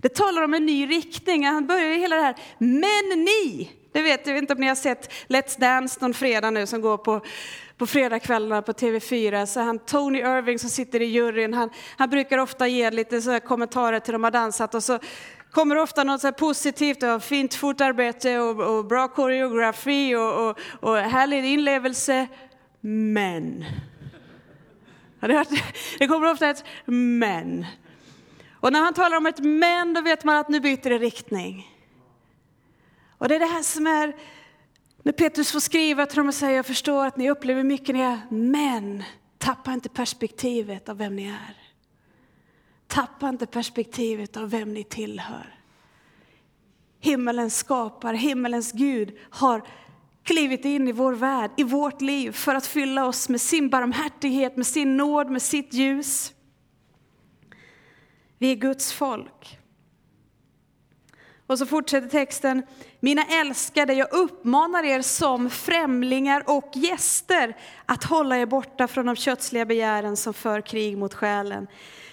Det 0.00 0.14
talar 0.14 0.42
om 0.42 0.54
en 0.54 0.66
ny 0.66 0.86
riktning, 0.86 1.46
han 1.46 1.66
börjar 1.66 1.98
hela 1.98 2.16
det 2.16 2.22
här, 2.22 2.36
men 2.58 3.24
ni, 3.24 3.70
det 3.92 4.02
vet 4.02 4.26
jag 4.26 4.38
inte 4.38 4.52
om 4.52 4.60
ni 4.60 4.68
har 4.68 4.74
sett 4.74 5.12
Let's 5.28 5.60
Dance 5.60 5.98
någon 6.00 6.14
fredag 6.14 6.50
nu 6.50 6.66
som 6.66 6.80
går 6.80 6.96
på, 6.96 7.20
på 7.76 7.86
fredagskvällarna 7.86 8.62
på 8.62 8.72
TV4. 8.72 9.46
Så 9.46 9.60
han 9.60 9.78
Tony 9.78 10.18
Irving 10.18 10.58
som 10.58 10.70
sitter 10.70 11.02
i 11.02 11.04
juryn, 11.04 11.54
han, 11.54 11.70
han 11.96 12.10
brukar 12.10 12.38
ofta 12.38 12.66
ge 12.68 12.90
lite 12.90 13.22
så 13.22 13.40
kommentarer 13.40 14.00
till 14.00 14.12
de 14.12 14.24
har 14.24 14.30
dansat 14.30 14.74
och 14.74 14.84
så 14.84 14.98
kommer 15.50 15.76
ofta 15.78 16.04
något 16.04 16.20
så 16.20 16.32
positivt, 16.32 17.02
och 17.02 17.22
fint 17.22 17.54
fotarbete 17.54 18.38
och, 18.38 18.76
och 18.76 18.84
bra 18.84 19.08
koreografi 19.08 20.14
och, 20.14 20.48
och, 20.48 20.58
och 20.80 20.96
härlig 20.96 21.44
inlevelse. 21.44 22.26
Men. 22.80 23.64
Det 25.98 26.06
kommer 26.08 26.32
ofta 26.32 26.50
ett 26.50 26.64
men. 26.84 27.66
Och 28.52 28.72
när 28.72 28.80
han 28.80 28.94
talar 28.94 29.16
om 29.16 29.26
ett 29.26 29.38
men, 29.38 29.94
då 29.94 30.00
vet 30.00 30.24
man 30.24 30.36
att 30.36 30.48
nu 30.48 30.60
byter 30.60 30.90
det 30.90 30.98
riktning. 30.98 31.71
Och 33.22 33.28
det 33.28 33.34
är 33.34 33.38
det 33.38 33.46
här 33.46 33.62
som 33.62 33.86
är, 33.86 34.16
när 35.02 35.12
Petrus 35.12 35.52
får 35.52 35.60
skriva 35.60 36.06
till 36.06 36.16
dem 36.16 36.28
och 36.28 36.34
säger, 36.34 36.56
jag 36.56 36.66
förstår 36.66 37.06
att 37.06 37.16
ni 37.16 37.30
upplever 37.30 37.62
mycket, 37.62 37.94
ni 37.94 38.00
är, 38.00 38.20
men 38.30 39.02
tappa 39.38 39.72
inte 39.72 39.88
perspektivet 39.88 40.88
av 40.88 40.98
vem 40.98 41.16
ni 41.16 41.26
är. 41.26 41.56
Tappa 42.86 43.28
inte 43.28 43.46
perspektivet 43.46 44.36
av 44.36 44.50
vem 44.50 44.74
ni 44.74 44.84
tillhör. 44.84 45.54
Himmelens 47.00 47.56
skapare, 47.56 48.16
himmelens 48.16 48.72
Gud 48.72 49.18
har 49.30 49.62
klivit 50.22 50.64
in 50.64 50.88
i 50.88 50.92
vår 50.92 51.12
värld, 51.12 51.50
i 51.56 51.64
vårt 51.64 52.00
liv 52.00 52.32
för 52.32 52.54
att 52.54 52.66
fylla 52.66 53.06
oss 53.06 53.28
med 53.28 53.40
sin 53.40 53.68
barmhärtighet, 53.68 54.56
med 54.56 54.66
sin 54.66 54.96
nåd, 54.96 55.30
med 55.30 55.42
sitt 55.42 55.72
ljus. 55.72 56.32
Vi 58.38 58.52
är 58.52 58.56
Guds 58.56 58.92
folk. 58.92 59.61
Och 61.46 61.58
så 61.58 61.66
fortsätter 61.66 62.08
texten. 62.08 62.62
Mina 63.00 63.24
älskade, 63.24 63.94
jag 63.94 64.12
uppmanar 64.12 64.84
er 64.84 65.02
som 65.02 65.50
främlingar 65.50 66.42
och 66.46 66.70
gäster 66.74 67.56
att 67.86 68.04
hålla 68.04 68.38
er 68.38 68.46
borta 68.46 68.88
från 68.88 69.06
de 69.06 69.16
kötsliga 69.16 69.64
begären 69.64 70.16
som 70.16 70.34
för 70.34 70.60
krig 70.60 70.98
mot 70.98 71.14
själen. 71.14 71.66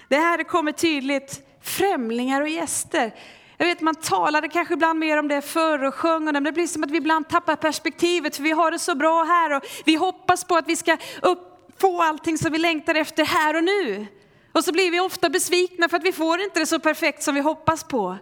Det 0.08 0.18
här 0.18 0.44
kommer 0.44 0.72
tydligt, 0.72 1.42
främlingar 1.62 2.42
och 2.42 2.50
gäster. 2.50 3.14
Jag 3.58 3.66
vet 3.66 3.82
man 3.82 3.96
talade 3.96 4.48
kanske 4.48 4.74
ibland 4.74 5.00
mer 5.00 5.18
om 5.18 5.28
det 5.28 5.42
förr 5.42 5.84
och 5.84 5.96
sjöng 5.96 6.16
om 6.16 6.26
det, 6.26 6.32
men 6.32 6.44
det 6.44 6.52
blir 6.52 6.68
som 6.68 6.84
att 6.84 6.92
vi 6.92 6.98
ibland 6.98 7.30
tappar 7.30 7.56
perspektivet 7.56 8.36
för 8.36 8.44
vi 8.44 8.52
har 8.52 8.72
det 8.72 8.80
så 8.80 8.96
bra 8.96 9.24
här 9.24 9.54
och 9.54 9.64
vi 9.86 9.96
hoppas 9.96 10.44
på 10.44 10.56
att 10.56 10.68
vi 10.68 10.76
ska 10.76 10.98
upp, 11.22 11.72
få 11.80 12.02
allting 12.02 12.38
som 12.38 12.52
vi 12.52 12.58
längtar 12.58 12.96
efter 12.96 13.26
här 13.26 13.56
och 13.56 13.64
nu. 13.64 14.08
Och 14.52 14.64
så 14.64 14.72
blir 14.72 14.92
vi 14.92 15.00
ofta 15.00 15.30
besvikna 15.30 15.90
för 15.90 15.98
att 15.98 16.04
vi 16.04 16.12
får 16.12 16.42
inte 16.42 16.60
det 16.60 16.66
så 16.66 16.80
perfekt 16.80 17.24
som 17.24 17.36
vi 17.36 17.42
hoppas 17.42 17.84
på. 17.84 18.18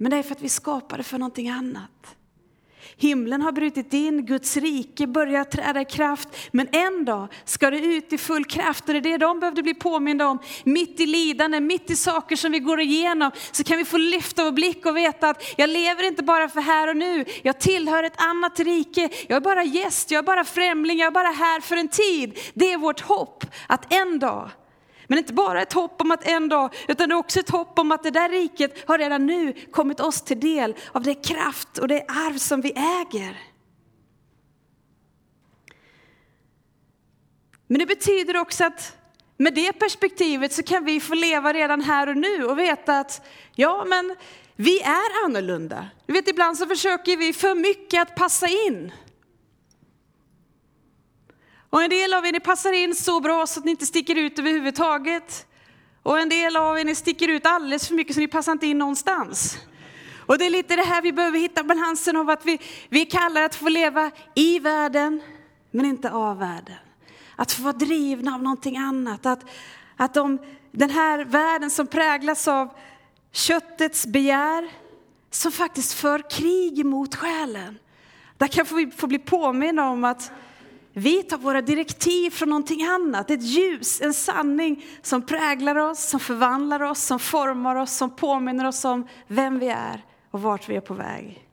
Men 0.00 0.10
det 0.10 0.16
är 0.16 0.22
för 0.22 0.34
att 0.34 0.42
vi 0.42 0.48
skapade 0.48 1.02
för 1.02 1.18
någonting 1.18 1.48
annat. 1.48 2.16
Himlen 2.96 3.42
har 3.42 3.52
brutit 3.52 3.94
in, 3.94 4.26
Guds 4.26 4.56
rike 4.56 5.06
börjar 5.06 5.44
träda 5.44 5.80
i 5.80 5.84
kraft, 5.84 6.28
men 6.52 6.68
en 6.72 7.04
dag 7.04 7.28
ska 7.44 7.70
det 7.70 7.78
ut 7.78 8.12
i 8.12 8.18
full 8.18 8.44
kraft 8.44 8.88
och 8.88 8.94
det 8.94 8.98
är 8.98 9.00
det 9.00 9.18
de 9.18 9.40
behövde 9.40 9.62
bli 9.62 9.74
påminda 9.74 10.26
om. 10.26 10.38
Mitt 10.64 11.00
i 11.00 11.06
lidande, 11.06 11.60
mitt 11.60 11.90
i 11.90 11.96
saker 11.96 12.36
som 12.36 12.52
vi 12.52 12.58
går 12.58 12.80
igenom, 12.80 13.30
så 13.52 13.64
kan 13.64 13.78
vi 13.78 13.84
få 13.84 13.96
lyfta 13.96 14.44
vår 14.44 14.52
blick 14.52 14.86
och 14.86 14.96
veta 14.96 15.28
att 15.28 15.54
jag 15.56 15.70
lever 15.70 16.02
inte 16.02 16.22
bara 16.22 16.48
för 16.48 16.60
här 16.60 16.88
och 16.88 16.96
nu, 16.96 17.24
jag 17.42 17.60
tillhör 17.60 18.02
ett 18.02 18.20
annat 18.22 18.60
rike, 18.60 19.08
jag 19.28 19.36
är 19.36 19.40
bara 19.40 19.64
gäst, 19.64 20.10
jag 20.10 20.18
är 20.18 20.26
bara 20.26 20.44
främling, 20.44 20.98
jag 20.98 21.06
är 21.06 21.10
bara 21.10 21.28
här 21.28 21.60
för 21.60 21.76
en 21.76 21.88
tid. 21.88 22.38
Det 22.54 22.72
är 22.72 22.78
vårt 22.78 23.00
hopp, 23.00 23.44
att 23.66 23.92
en 23.92 24.18
dag 24.18 24.50
men 25.10 25.18
inte 25.18 25.32
bara 25.32 25.62
ett 25.62 25.72
hopp 25.72 26.00
om 26.00 26.10
att 26.10 26.26
en 26.26 26.48
dag, 26.48 26.74
utan 26.88 27.12
också 27.12 27.40
ett 27.40 27.50
hopp 27.50 27.78
om 27.78 27.92
att 27.92 28.02
det 28.02 28.10
där 28.10 28.28
riket 28.28 28.88
har 28.88 28.98
redan 28.98 29.26
nu 29.26 29.52
kommit 29.70 30.00
oss 30.00 30.22
till 30.22 30.40
del 30.40 30.74
av 30.92 31.02
det 31.02 31.14
kraft 31.14 31.78
och 31.78 31.88
det 31.88 32.04
arv 32.08 32.38
som 32.38 32.60
vi 32.60 32.72
äger. 32.72 33.40
Men 37.66 37.78
det 37.78 37.86
betyder 37.86 38.36
också 38.36 38.64
att 38.64 38.96
med 39.36 39.54
det 39.54 39.72
perspektivet 39.72 40.52
så 40.52 40.62
kan 40.62 40.84
vi 40.84 41.00
få 41.00 41.14
leva 41.14 41.52
redan 41.52 41.80
här 41.80 42.08
och 42.08 42.16
nu 42.16 42.44
och 42.44 42.58
veta 42.58 42.98
att 42.98 43.26
ja, 43.54 43.84
men 43.88 44.16
vi 44.56 44.80
är 44.80 45.24
annorlunda. 45.24 45.88
Du 46.06 46.12
vet, 46.12 46.28
ibland 46.28 46.58
så 46.58 46.66
försöker 46.66 47.16
vi 47.16 47.32
för 47.32 47.54
mycket 47.54 48.02
att 48.02 48.14
passa 48.14 48.46
in. 48.48 48.92
Och 51.70 51.82
en 51.82 51.90
del 51.90 52.14
av 52.14 52.26
er 52.26 52.32
ni 52.32 52.40
passar 52.40 52.72
in 52.72 52.94
så 52.94 53.20
bra 53.20 53.46
så 53.46 53.60
att 53.60 53.64
ni 53.64 53.70
inte 53.70 53.86
sticker 53.86 54.14
ut 54.14 54.38
överhuvudtaget. 54.38 55.46
Och 56.02 56.20
en 56.20 56.28
del 56.28 56.56
av 56.56 56.78
er 56.78 56.84
ni 56.84 56.94
sticker 56.94 57.28
ut 57.28 57.46
alldeles 57.46 57.88
för 57.88 57.94
mycket 57.94 58.14
så 58.14 58.20
ni 58.20 58.28
passar 58.28 58.52
inte 58.52 58.66
in 58.66 58.78
någonstans. 58.78 59.58
Och 60.26 60.38
det 60.38 60.46
är 60.46 60.50
lite 60.50 60.76
det 60.76 60.82
här 60.82 61.02
vi 61.02 61.12
behöver 61.12 61.38
hitta 61.38 61.64
balansen 61.64 62.16
av 62.16 62.30
att 62.30 62.46
vi, 62.46 62.60
vi 62.88 63.06
kallar 63.06 63.42
att 63.42 63.54
få 63.54 63.68
leva 63.68 64.10
i 64.34 64.58
världen, 64.58 65.20
men 65.70 65.86
inte 65.86 66.10
av 66.10 66.38
världen. 66.38 66.76
Att 67.36 67.52
få 67.52 67.62
vara 67.62 67.72
drivna 67.72 68.34
av 68.34 68.42
någonting 68.42 68.76
annat. 68.76 69.26
Att, 69.26 69.44
att 69.96 70.16
om 70.16 70.38
den 70.72 70.90
här 70.90 71.24
världen 71.24 71.70
som 71.70 71.86
präglas 71.86 72.48
av 72.48 72.68
köttets 73.32 74.06
begär, 74.06 74.68
som 75.30 75.52
faktiskt 75.52 75.92
för 75.92 76.30
krig 76.30 76.86
mot 76.86 77.14
själen. 77.14 77.78
Där 78.36 78.46
kan 78.46 78.66
vi 78.76 78.90
få 78.90 79.06
bli 79.06 79.18
påminna 79.18 79.90
om 79.90 80.04
att 80.04 80.32
vi 80.98 81.22
tar 81.22 81.38
våra 81.38 81.62
direktiv 81.62 82.30
från 82.30 82.48
någonting 82.48 82.84
annat, 82.84 83.30
ett 83.30 83.42
ljus, 83.42 84.00
en 84.00 84.14
sanning 84.14 84.84
som 85.02 85.26
präglar 85.26 85.76
oss, 85.76 86.08
som 86.08 86.20
förvandlar 86.20 86.80
oss, 86.80 87.02
som 87.02 87.18
formar 87.18 87.76
oss, 87.76 87.96
som 87.96 88.16
påminner 88.16 88.64
oss 88.64 88.84
om 88.84 89.08
vem 89.26 89.58
vi 89.58 89.68
är 89.68 90.04
och 90.30 90.42
vart 90.42 90.68
vi 90.68 90.76
är 90.76 90.80
på 90.80 90.94
väg. 90.94 91.48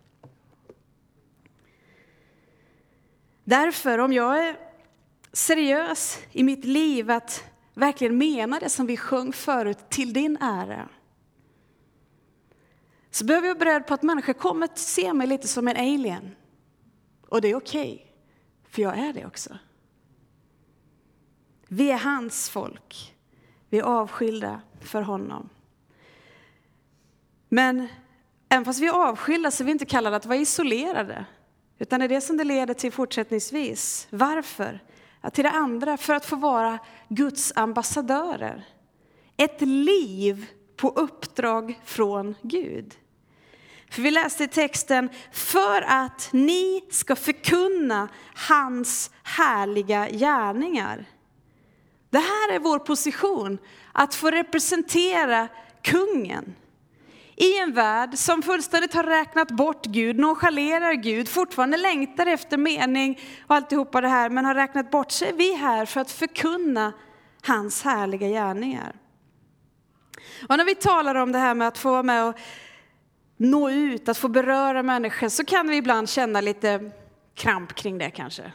Därför, 3.43 3.97
om 3.97 4.13
jag 4.13 4.47
är 4.47 4.57
seriös 5.33 6.19
i 6.31 6.43
mitt 6.43 6.65
liv 6.65 7.11
att 7.11 7.43
verkligen 7.73 8.17
mena 8.17 8.59
det 8.59 8.69
som 8.69 8.85
vi 8.85 8.97
sjöng 8.97 9.33
förut, 9.33 9.77
till 9.89 10.13
din 10.13 10.37
ära, 10.37 10.89
så 13.11 13.25
behöver 13.25 13.47
jag 13.47 13.55
vara 13.55 13.65
beredd 13.65 13.87
på 13.87 13.93
att 13.93 14.03
människor 14.03 14.33
kommer 14.33 14.65
att 14.65 14.77
se 14.77 15.13
mig 15.13 15.27
lite 15.27 15.47
som 15.47 15.67
en 15.67 15.77
alien. 15.77 16.35
Och 17.29 17.41
det 17.41 17.47
är 17.47 17.55
okej. 17.55 17.93
Okay. 17.93 18.04
För 18.75 18.81
jag 18.81 18.97
är 18.97 19.13
det 19.13 19.25
också. 19.25 19.57
Vi 21.67 21.91
är 21.91 21.97
hans 21.97 22.49
folk. 22.49 23.15
Vi 23.69 23.79
är 23.79 23.83
avskilda 23.83 24.61
för 24.81 25.01
honom. 25.01 25.49
Men 27.49 27.87
även 28.49 28.65
fast 28.65 28.79
vi 28.79 28.87
är 28.87 29.09
avskilda 29.09 29.51
så 29.51 29.63
är 29.63 29.65
vi 29.65 29.71
inte 29.71 29.85
kallade 29.85 30.15
att 30.15 30.25
vara 30.25 30.37
isolerade. 30.37 31.25
Utan 31.79 31.99
det 31.99 32.05
är 32.05 32.09
det 32.09 32.21
som 32.21 32.37
det 32.37 32.43
leder 32.43 32.73
till 32.73 32.91
fortsättningsvis. 32.91 34.07
Varför? 34.09 34.83
Ja, 35.21 35.29
till 35.29 35.43
det 35.43 35.51
andra, 35.51 35.97
för 35.97 36.13
att 36.13 36.25
få 36.25 36.35
vara 36.35 36.79
Guds 37.09 37.53
ambassadörer. 37.55 38.67
Ett 39.37 39.61
liv 39.61 40.45
på 40.75 40.89
uppdrag 40.89 41.81
från 41.83 42.35
Gud. 42.41 42.95
För 43.95 44.01
vi 44.01 44.11
läste 44.11 44.43
i 44.43 44.47
texten, 44.47 45.09
för 45.31 45.81
att 45.81 46.29
ni 46.31 46.83
ska 46.91 47.15
förkunna 47.15 48.07
hans 48.49 49.11
härliga 49.23 50.09
gärningar. 50.09 51.05
Det 52.09 52.19
här 52.19 52.51
är 52.51 52.59
vår 52.59 52.79
position, 52.79 53.57
att 53.91 54.15
få 54.15 54.31
representera 54.31 55.47
kungen. 55.81 56.55
I 57.35 57.57
en 57.57 57.73
värld 57.73 58.17
som 58.17 58.41
fullständigt 58.41 58.93
har 58.93 59.03
räknat 59.03 59.51
bort 59.51 59.85
Gud, 59.85 60.19
nonchalerar 60.19 60.93
Gud, 60.93 61.29
fortfarande 61.29 61.77
längtar 61.77 62.25
efter 62.25 62.57
mening 62.57 63.19
och 63.47 63.55
alltihopa 63.55 64.01
det 64.01 64.07
här, 64.07 64.29
men 64.29 64.45
har 64.45 64.55
räknat 64.55 64.91
bort 64.91 65.11
sig, 65.11 65.29
är 65.29 65.33
vi 65.33 65.55
här 65.55 65.85
för 65.85 66.01
att 66.01 66.11
förkunna 66.11 66.93
hans 67.41 67.83
härliga 67.83 68.27
gärningar. 68.27 68.95
Och 70.49 70.57
när 70.57 70.65
vi 70.65 70.75
talar 70.75 71.15
om 71.15 71.31
det 71.31 71.39
här 71.39 71.55
med 71.55 71.67
att 71.67 71.77
få 71.77 71.91
vara 71.91 72.03
med 72.03 72.25
och 72.25 72.35
nå 73.37 73.69
ut, 73.69 74.09
att 74.09 74.17
få 74.17 74.27
beröra 74.27 74.83
människor, 74.83 75.29
så 75.29 75.45
kan 75.45 75.67
vi 75.67 75.77
ibland 75.77 76.09
känna 76.09 76.41
lite 76.41 76.91
kramp 77.33 77.73
kring 77.75 77.97
det 77.97 78.09
kanske. 78.09 78.51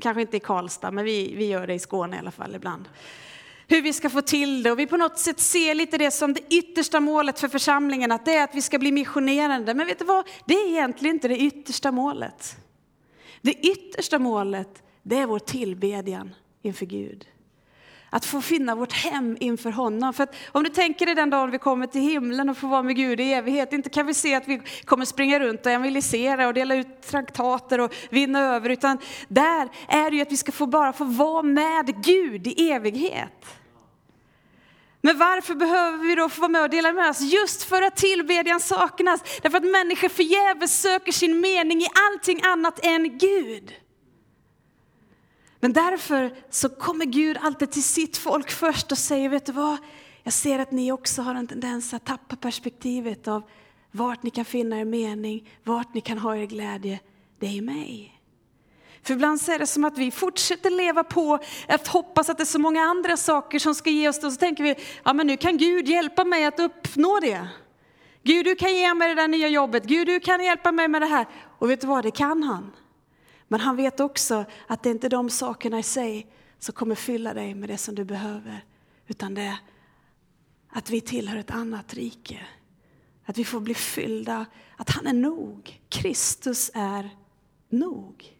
Kanske 0.00 0.20
inte 0.20 0.36
i 0.36 0.40
Karlstad, 0.40 0.90
men 0.90 1.04
vi, 1.04 1.34
vi 1.36 1.46
gör 1.46 1.66
det 1.66 1.74
i 1.74 1.78
Skåne 1.78 2.16
i 2.16 2.18
alla 2.18 2.30
fall 2.30 2.54
ibland. 2.54 2.88
Hur 3.66 3.82
vi 3.82 3.92
ska 3.92 4.10
få 4.10 4.22
till 4.22 4.62
det 4.62 4.70
och 4.70 4.78
vi 4.78 4.86
på 4.86 4.96
något 4.96 5.18
sätt 5.18 5.40
ser 5.40 5.74
lite 5.74 5.98
det 5.98 6.10
som 6.10 6.32
det 6.32 6.54
yttersta 6.54 7.00
målet 7.00 7.40
för 7.40 7.48
församlingen, 7.48 8.12
att 8.12 8.24
det 8.24 8.36
är 8.36 8.44
att 8.44 8.54
vi 8.54 8.62
ska 8.62 8.78
bli 8.78 8.92
missionerande. 8.92 9.74
Men 9.74 9.86
vet 9.86 9.98
du 9.98 10.04
vad, 10.04 10.28
det 10.44 10.54
är 10.54 10.68
egentligen 10.68 11.16
inte 11.16 11.28
det 11.28 11.38
yttersta 11.38 11.92
målet. 11.92 12.56
Det 13.42 13.52
yttersta 13.52 14.18
målet, 14.18 14.82
det 15.02 15.18
är 15.18 15.26
vår 15.26 15.38
tillbedjan 15.38 16.34
inför 16.62 16.86
Gud. 16.86 17.26
Att 18.10 18.24
få 18.24 18.40
finna 18.40 18.74
vårt 18.74 18.92
hem 18.92 19.36
inför 19.40 19.70
honom. 19.70 20.14
För 20.14 20.28
om 20.52 20.62
du 20.62 20.70
tänker 20.70 21.06
dig 21.06 21.14
den 21.14 21.30
dagen 21.30 21.50
vi 21.50 21.58
kommer 21.58 21.86
till 21.86 22.00
himlen 22.00 22.48
och 22.48 22.56
får 22.56 22.68
vara 22.68 22.82
med 22.82 22.96
Gud 22.96 23.20
i 23.20 23.32
evighet, 23.32 23.72
inte 23.72 23.90
kan 23.90 24.06
vi 24.06 24.14
se 24.14 24.34
att 24.34 24.48
vi 24.48 24.60
kommer 24.84 25.04
springa 25.04 25.40
runt 25.40 25.66
och 25.66 25.72
evangelisera 25.72 26.46
och 26.46 26.54
dela 26.54 26.74
ut 26.74 27.02
traktater 27.02 27.80
och 27.80 27.94
vinna 28.10 28.40
över, 28.40 28.70
utan 28.70 28.98
där 29.28 29.68
är 29.88 30.10
det 30.10 30.16
ju 30.16 30.22
att 30.22 30.32
vi 30.32 30.36
ska 30.36 30.52
få 30.52 30.66
bara 30.66 30.92
få 30.92 31.04
vara 31.04 31.42
med 31.42 32.04
Gud 32.04 32.46
i 32.46 32.70
evighet. 32.70 33.58
Men 35.00 35.18
varför 35.18 35.54
behöver 35.54 35.98
vi 35.98 36.14
då 36.14 36.28
få 36.28 36.40
vara 36.40 36.48
med 36.48 36.62
och 36.62 36.70
dela 36.70 36.92
med 36.92 37.10
oss? 37.10 37.20
Just 37.20 37.62
för 37.62 37.82
att 37.82 37.96
tillbedjan 37.96 38.60
saknas. 38.60 39.40
Därför 39.42 39.58
att 39.58 39.64
människor 39.64 40.08
förgäves 40.08 40.80
söker 40.80 41.12
sin 41.12 41.40
mening 41.40 41.82
i 41.82 41.86
allting 42.12 42.40
annat 42.42 42.84
än 42.84 43.18
Gud. 43.18 43.72
Men 45.60 45.72
därför 45.72 46.34
så 46.50 46.68
kommer 46.68 47.04
Gud 47.04 47.36
alltid 47.40 47.70
till 47.70 47.84
sitt 47.84 48.16
folk 48.16 48.50
först 48.50 48.92
och 48.92 48.98
säger, 48.98 49.28
vet 49.28 49.46
du 49.46 49.52
vad? 49.52 49.76
Jag 50.22 50.32
ser 50.32 50.58
att 50.58 50.72
ni 50.72 50.92
också 50.92 51.22
har 51.22 51.34
en 51.34 51.46
tendens 51.46 51.94
att 51.94 52.04
tappa 52.04 52.36
perspektivet 52.36 53.28
av 53.28 53.42
vart 53.90 54.22
ni 54.22 54.30
kan 54.30 54.44
finna 54.44 54.80
er 54.80 54.84
mening, 54.84 55.50
vart 55.64 55.94
ni 55.94 56.00
kan 56.00 56.18
ha 56.18 56.36
er 56.36 56.46
glädje. 56.46 57.00
Det 57.38 57.46
är 57.46 57.50
i 57.50 57.60
mig. 57.60 58.14
För 59.02 59.14
ibland 59.14 59.40
så 59.40 59.52
är 59.52 59.58
det 59.58 59.66
som 59.66 59.84
att 59.84 59.98
vi 59.98 60.10
fortsätter 60.10 60.70
leva 60.70 61.04
på 61.04 61.38
att 61.68 61.88
hoppas 61.88 62.28
att 62.28 62.36
det 62.36 62.42
är 62.42 62.44
så 62.44 62.58
många 62.58 62.82
andra 62.82 63.16
saker 63.16 63.58
som 63.58 63.74
ska 63.74 63.90
ge 63.90 64.08
oss 64.08 64.20
det. 64.20 64.26
Och 64.26 64.32
så 64.32 64.38
tänker 64.38 64.64
vi, 64.64 64.74
ja 65.04 65.12
men 65.12 65.26
nu 65.26 65.36
kan 65.36 65.56
Gud 65.56 65.88
hjälpa 65.88 66.24
mig 66.24 66.44
att 66.44 66.60
uppnå 66.60 67.18
det. 67.20 67.48
Gud, 68.22 68.44
du 68.44 68.54
kan 68.54 68.74
ge 68.74 68.94
mig 68.94 69.08
det 69.08 69.14
där 69.14 69.28
nya 69.28 69.48
jobbet. 69.48 69.84
Gud, 69.84 70.06
du 70.06 70.20
kan 70.20 70.44
hjälpa 70.44 70.72
mig 70.72 70.88
med 70.88 71.02
det 71.02 71.06
här. 71.06 71.26
Och 71.58 71.70
vet 71.70 71.80
du 71.80 71.86
vad, 71.86 72.04
det 72.04 72.10
kan 72.10 72.42
han. 72.42 72.72
Men 73.48 73.60
han 73.60 73.76
vet 73.76 74.00
också 74.00 74.44
att 74.66 74.82
det 74.82 74.88
är 74.88 74.90
inte 74.90 75.08
de 75.08 75.30
sakerna 75.30 75.78
i 75.78 75.82
sig 75.82 76.26
som 76.58 76.74
kommer 76.74 76.94
fylla 76.94 77.34
dig 77.34 77.54
med 77.54 77.68
det 77.68 77.78
som 77.78 77.94
du 77.94 78.04
behöver. 78.04 78.64
Utan 79.06 79.34
det 79.34 79.42
är 79.42 79.56
att 80.68 80.90
vi 80.90 81.00
tillhör 81.00 81.36
ett 81.36 81.50
annat 81.50 81.94
rike. 81.94 82.46
Att 83.24 83.38
vi 83.38 83.44
får 83.44 83.60
bli 83.60 83.74
fyllda, 83.74 84.46
att 84.76 84.90
han 84.90 85.06
är 85.06 85.12
nog. 85.12 85.80
Kristus 85.88 86.70
är 86.74 87.10
nog. 87.68 88.36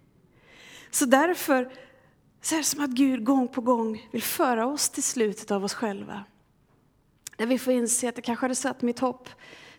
Så 0.90 1.04
därför 1.04 1.72
så 2.40 2.54
är 2.54 2.58
det 2.58 2.64
som 2.64 2.84
att 2.84 2.90
Gud 2.90 3.24
gång 3.24 3.48
på 3.48 3.60
gång 3.60 4.08
vill 4.12 4.22
föra 4.22 4.66
oss 4.66 4.90
till 4.90 5.02
slutet 5.02 5.50
av 5.50 5.64
oss 5.64 5.74
själva. 5.74 6.24
Där 7.36 7.46
vi 7.46 7.58
får 7.58 7.72
inse 7.72 8.08
att 8.08 8.16
det 8.16 8.22
kanske 8.22 8.44
hade 8.44 8.54
satt 8.54 8.82
mitt 8.82 8.98
hopp 8.98 9.28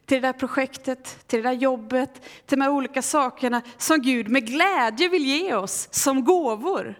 till 0.09 0.21
det 0.21 0.27
där 0.27 0.33
projektet, 0.33 1.27
till 1.27 1.43
det 1.43 1.49
där 1.49 1.55
jobbet, 1.55 2.13
till 2.45 2.57
de 2.57 2.61
här 2.61 2.71
olika 2.71 3.01
sakerna 3.01 3.61
som 3.77 4.01
Gud 4.01 4.29
med 4.29 4.47
glädje 4.47 5.09
vill 5.09 5.25
ge 5.25 5.53
oss 5.53 5.87
som 5.91 6.23
gåvor. 6.23 6.95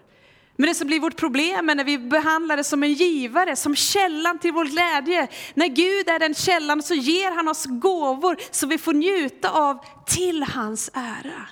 Men 0.56 0.68
det 0.68 0.74
som 0.74 0.86
blir 0.86 1.00
vårt 1.00 1.16
problem 1.16 1.70
är 1.70 1.74
när 1.74 1.84
vi 1.84 1.98
behandlar 1.98 2.56
det 2.56 2.64
som 2.64 2.82
en 2.82 2.92
givare, 2.92 3.56
som 3.56 3.76
källan 3.76 4.38
till 4.38 4.52
vår 4.52 4.64
glädje. 4.64 5.28
När 5.54 5.66
Gud 5.66 6.08
är 6.08 6.18
den 6.18 6.34
källan 6.34 6.82
så 6.82 6.94
ger 6.94 7.30
han 7.30 7.48
oss 7.48 7.66
gåvor 7.66 8.36
som 8.50 8.68
vi 8.68 8.78
får 8.78 8.92
njuta 8.92 9.50
av 9.50 9.84
till 10.06 10.42
hans 10.42 10.90
ära. 10.94 11.48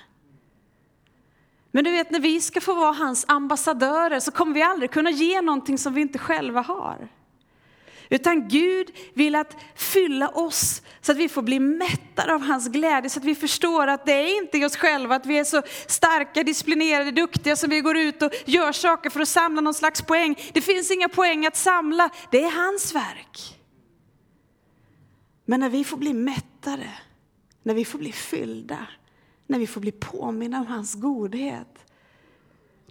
Men 1.71 1.83
du 1.83 1.91
vet, 1.91 2.11
när 2.11 2.19
vi 2.19 2.41
ska 2.41 2.61
få 2.61 2.73
vara 2.73 2.93
hans 2.93 3.25
ambassadörer 3.27 4.19
så 4.19 4.31
kommer 4.31 4.53
vi 4.53 4.61
aldrig 4.61 4.91
kunna 4.91 5.11
ge 5.11 5.41
någonting 5.41 5.77
som 5.77 5.93
vi 5.93 6.01
inte 6.01 6.19
själva 6.19 6.61
har. 6.61 7.09
Utan 8.09 8.47
Gud 8.47 8.91
vill 9.13 9.35
att 9.35 9.57
fylla 9.75 10.29
oss 10.29 10.81
så 11.01 11.11
att 11.11 11.17
vi 11.17 11.29
får 11.29 11.41
bli 11.41 11.59
mättade 11.59 12.33
av 12.33 12.41
hans 12.41 12.67
glädje, 12.67 13.09
så 13.09 13.19
att 13.19 13.25
vi 13.25 13.35
förstår 13.35 13.87
att 13.87 14.05
det 14.05 14.11
är 14.13 14.37
inte 14.37 14.65
oss 14.65 14.75
själva, 14.75 15.15
att 15.15 15.25
vi 15.25 15.37
är 15.37 15.43
så 15.43 15.61
starka, 15.87 16.43
disciplinerade, 16.43 17.11
duktiga 17.11 17.55
som 17.55 17.69
vi 17.69 17.81
går 17.81 17.97
ut 17.97 18.21
och 18.21 18.31
gör 18.45 18.71
saker 18.71 19.09
för 19.09 19.19
att 19.19 19.27
samla 19.27 19.61
någon 19.61 19.73
slags 19.73 20.01
poäng. 20.01 20.35
Det 20.53 20.61
finns 20.61 20.91
inga 20.91 21.09
poäng 21.09 21.45
att 21.45 21.55
samla, 21.55 22.09
det 22.31 22.43
är 22.43 22.51
hans 22.51 22.95
verk. 22.95 23.59
Men 25.45 25.59
när 25.59 25.69
vi 25.69 25.83
får 25.83 25.97
bli 25.97 26.13
mättade, 26.13 26.89
när 27.63 27.73
vi 27.73 27.85
får 27.85 27.99
bli 27.99 28.11
fyllda, 28.11 28.87
när 29.47 29.59
vi 29.59 29.67
får 29.67 29.81
bli 29.81 29.91
påminna 29.91 30.59
om 30.59 30.67
hans 30.67 30.95
godhet, 30.95 31.85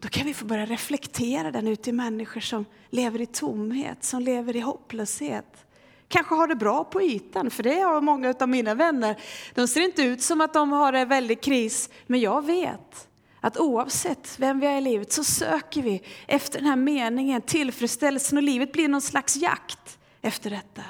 då 0.00 0.08
kan 0.08 0.26
vi 0.26 0.34
få 0.34 0.44
börja 0.44 0.66
reflektera 0.66 1.50
den 1.50 1.68
ut 1.68 1.82
till 1.82 1.94
människor 1.94 2.40
som 2.40 2.64
lever 2.90 3.20
i 3.20 3.26
tomhet, 3.26 4.04
som 4.04 4.22
lever 4.22 4.56
i 4.56 4.60
hopplöshet. 4.60 5.66
Kanske 6.08 6.34
har 6.34 6.48
det 6.48 6.54
bra 6.54 6.84
på 6.84 7.02
ytan, 7.02 7.50
för 7.50 7.62
det 7.62 7.80
har 7.80 8.00
många 8.00 8.34
av 8.40 8.48
mina 8.48 8.74
vänner. 8.74 9.16
De 9.54 9.68
ser 9.68 9.80
inte 9.80 10.02
ut 10.02 10.22
som 10.22 10.40
att 10.40 10.52
de 10.52 10.72
har 10.72 10.92
en 10.92 11.08
väldig 11.08 11.40
kris, 11.40 11.90
men 12.06 12.20
jag 12.20 12.46
vet 12.46 13.08
att 13.40 13.58
oavsett 13.58 14.38
vem 14.38 14.60
vi 14.60 14.66
är 14.66 14.78
i 14.78 14.80
livet 14.80 15.12
så 15.12 15.24
söker 15.24 15.82
vi 15.82 16.02
efter 16.26 16.58
den 16.58 16.68
här 16.68 16.76
meningen, 16.76 17.42
tillfredsställelsen 17.42 18.38
och 18.38 18.44
livet 18.44 18.72
blir 18.72 18.88
någon 18.88 19.00
slags 19.00 19.36
jakt 19.36 19.98
efter 20.22 20.50
detta. 20.50 20.82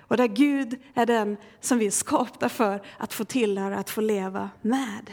Och 0.00 0.16
där 0.16 0.26
Gud 0.26 0.78
är 0.94 1.06
den 1.06 1.36
som 1.60 1.78
vi 1.78 1.86
är 1.86 1.90
skapta 1.90 2.48
för 2.48 2.82
att 2.98 3.12
få 3.12 3.24
tillhöra, 3.24 3.78
att 3.78 3.90
få 3.90 4.00
leva 4.00 4.50
med. 4.62 5.10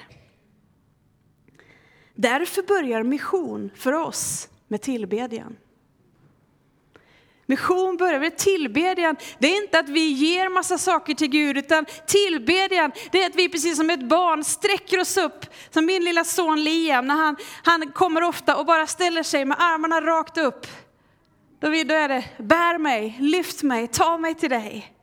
Därför 2.19 2.61
börjar 2.61 3.03
mission 3.03 3.69
för 3.75 3.93
oss 3.93 4.49
med 4.67 4.81
tillbedjan. 4.81 5.55
Mission 7.45 7.97
börjar 7.97 8.19
med 8.19 8.37
tillbedjan. 8.37 9.15
Det 9.39 9.47
är 9.47 9.63
inte 9.63 9.79
att 9.79 9.89
vi 9.89 10.07
ger 10.07 10.49
massa 10.49 10.77
saker 10.77 11.13
till 11.13 11.27
Gud, 11.27 11.57
utan 11.57 11.85
tillbedjan, 12.07 12.91
det 13.11 13.23
är 13.23 13.29
att 13.29 13.35
vi 13.35 13.49
precis 13.49 13.77
som 13.77 13.89
ett 13.89 14.09
barn 14.09 14.43
sträcker 14.43 14.99
oss 14.99 15.17
upp. 15.17 15.45
Som 15.69 15.85
min 15.85 16.03
lilla 16.03 16.23
son 16.23 16.63
Liam, 16.63 17.07
när 17.07 17.15
han, 17.15 17.35
han 17.63 17.91
kommer 17.91 18.23
ofta 18.23 18.55
och 18.57 18.65
bara 18.65 18.87
ställer 18.87 19.23
sig 19.23 19.45
med 19.45 19.57
armarna 19.59 20.01
rakt 20.01 20.37
upp. 20.37 20.67
Då, 21.59 21.67
då 21.67 21.73
är 21.73 22.07
det, 22.07 22.25
bär 22.37 22.77
mig, 22.77 23.17
lyft 23.19 23.63
mig, 23.63 23.87
ta 23.87 24.17
mig 24.17 24.35
till 24.35 24.49
dig. 24.49 24.96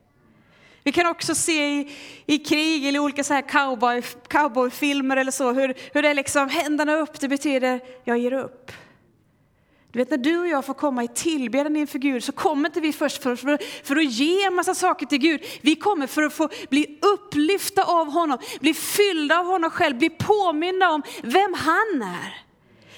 Vi 0.84 0.92
kan 0.92 1.06
också 1.06 1.34
se 1.34 1.68
i, 1.68 1.92
i 2.26 2.38
krig 2.38 2.88
eller 2.88 2.98
olika 2.98 3.24
så 3.24 3.34
här 3.34 3.42
cowboy, 3.42 4.02
cowboyfilmer 4.28 5.16
eller 5.16 5.32
så, 5.32 5.52
hur, 5.52 5.74
hur 5.92 6.02
det 6.02 6.08
är 6.08 6.14
liksom 6.14 6.48
händerna 6.48 6.96
upp, 6.96 7.20
det 7.20 7.28
betyder 7.28 7.80
jag 8.04 8.18
ger 8.18 8.32
upp. 8.32 8.72
Du 9.92 9.98
vet 9.98 10.10
när 10.10 10.18
du 10.18 10.38
och 10.38 10.48
jag 10.48 10.64
får 10.64 10.74
komma 10.74 11.04
i 11.04 11.08
tillbedjan 11.08 11.76
inför 11.76 11.98
Gud 11.98 12.24
så 12.24 12.32
kommer 12.32 12.68
inte 12.68 12.80
vi 12.80 12.92
först 12.92 13.22
för, 13.22 13.36
för, 13.36 13.58
för 13.84 13.96
att 13.96 14.12
ge 14.12 14.44
en 14.44 14.54
massa 14.54 14.74
saker 14.74 15.06
till 15.06 15.18
Gud. 15.18 15.44
Vi 15.62 15.76
kommer 15.76 16.06
för 16.06 16.22
att 16.22 16.32
få 16.32 16.48
bli 16.70 16.98
upplyfta 17.14 17.84
av 17.84 18.10
honom, 18.12 18.38
bli 18.60 18.74
fyllda 18.74 19.38
av 19.38 19.46
honom 19.46 19.70
själv, 19.70 19.98
bli 19.98 20.10
påminna 20.10 20.90
om 20.90 21.02
vem 21.22 21.54
han 21.54 22.02
är. 22.02 22.43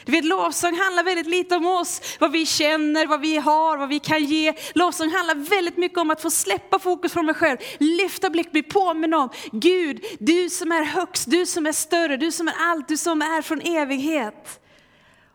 Du 0.07 0.13
vet, 0.13 0.25
lovsång 0.25 0.79
handlar 0.79 1.05
väldigt 1.05 1.27
lite 1.27 1.57
om 1.57 1.67
oss, 1.67 2.17
vad 2.21 2.33
vi 2.33 2.47
känner, 2.47 3.07
vad 3.07 3.21
vi 3.21 3.37
har, 3.37 3.77
vad 3.77 3.89
vi 3.89 3.99
kan 3.99 4.25
ge. 4.25 4.55
Lovsång 4.75 5.11
handlar 5.11 5.35
väldigt 5.35 5.77
mycket 5.77 5.99
om 5.99 6.11
att 6.11 6.23
få 6.23 6.31
släppa 6.31 6.79
fokus 6.79 7.13
från 7.13 7.27
mig 7.27 7.35
själv, 7.35 7.59
lyfta 7.79 8.31
blick, 8.31 8.53
bli 8.53 8.63
påminn 8.63 9.15
om 9.15 9.29
Gud, 9.53 10.05
du 10.19 10.51
som 10.51 10.73
är 10.73 10.83
högst, 10.83 11.31
du 11.31 11.47
som 11.47 11.67
är 11.67 11.73
större, 11.73 12.17
du 12.17 12.33
som 12.33 12.49
är 12.49 12.55
allt, 12.59 12.89
du 12.89 12.97
som 12.97 13.23
är 13.23 13.43
från 13.43 13.61
evighet. 13.61 14.61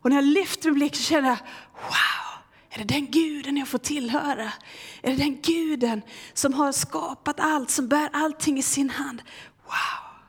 Och 0.01 0.09
när 0.09 0.17
jag 0.17 0.25
lyfter 0.25 0.69
min 0.69 0.79
blick 0.79 0.95
så 0.95 1.03
känner 1.03 1.29
jag, 1.29 1.37
wow, 1.81 2.43
är 2.69 2.77
det 2.77 2.93
den 2.93 3.11
guden 3.11 3.57
jag 3.57 3.67
får 3.67 3.77
tillhöra? 3.77 4.51
Är 5.01 5.11
det 5.11 5.17
den 5.17 5.41
guden 5.41 6.01
som 6.33 6.53
har 6.53 6.71
skapat 6.71 7.39
allt, 7.39 7.69
som 7.69 7.87
bär 7.87 8.09
allting 8.13 8.57
i 8.57 8.63
sin 8.63 8.89
hand? 8.89 9.21
Wow! 9.65 10.21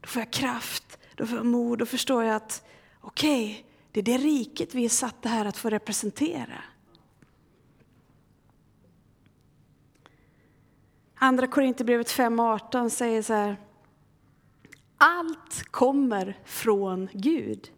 Då 0.00 0.08
får 0.08 0.22
jag 0.22 0.32
kraft, 0.32 0.98
då 1.14 1.26
får 1.26 1.36
jag 1.36 1.46
mod, 1.46 1.78
då 1.78 1.86
förstår 1.86 2.24
jag 2.24 2.36
att 2.36 2.66
okej, 3.00 3.50
okay, 3.50 3.64
det 3.92 4.00
är 4.00 4.04
det 4.04 4.24
riket 4.24 4.74
vi 4.74 4.84
är 4.84 4.88
satta 4.88 5.28
här 5.28 5.44
att 5.44 5.56
få 5.56 5.70
representera. 5.70 6.62
Andra 11.14 11.46
Korinthierbrevet 11.46 12.10
5.18 12.10 12.88
säger 12.88 13.22
så 13.22 13.32
här. 13.32 13.56
Allt 14.96 15.62
kommer 15.70 16.38
från 16.44 17.08
Gud 17.12 17.70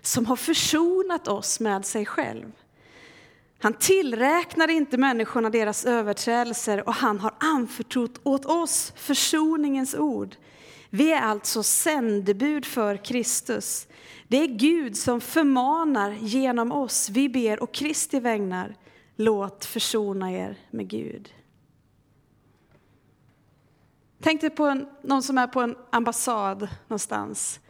som 0.00 0.26
har 0.26 0.36
försonat 0.36 1.28
oss 1.28 1.60
med 1.60 1.84
sig 1.84 2.06
själv. 2.06 2.52
Han 3.58 3.74
tillräknar 3.74 4.70
inte 4.70 4.98
människorna 4.98 5.50
deras 5.50 5.84
överträdelser 5.84 6.88
och 6.88 6.94
han 6.94 7.20
har 7.20 7.34
anförtrott 7.38 8.20
åt 8.22 8.44
oss 8.44 8.92
försoningens 8.96 9.94
ord. 9.94 10.36
Vi 10.90 11.12
är 11.12 11.20
alltså 11.20 11.62
sändebud 11.62 12.64
för 12.64 12.96
Kristus. 12.96 13.86
Det 14.28 14.36
är 14.36 14.46
Gud 14.46 14.96
som 14.96 15.20
förmanar 15.20 16.10
genom 16.10 16.72
oss. 16.72 17.08
Vi 17.08 17.28
ber 17.28 17.62
och 17.62 17.72
Kristi 17.72 18.20
vägnar. 18.20 18.76
Låt 19.16 19.64
försona 19.64 20.32
er 20.32 20.58
med 20.70 20.88
Gud. 20.88 21.34
Tänk 24.22 24.40
dig 24.40 24.50
på 24.50 24.64
en, 24.64 24.88
någon 25.02 25.22
som 25.22 25.38
är 25.38 25.46
på 25.46 25.60
en 25.60 25.76
ambassad 25.90 26.68
någonstans. 26.88 27.60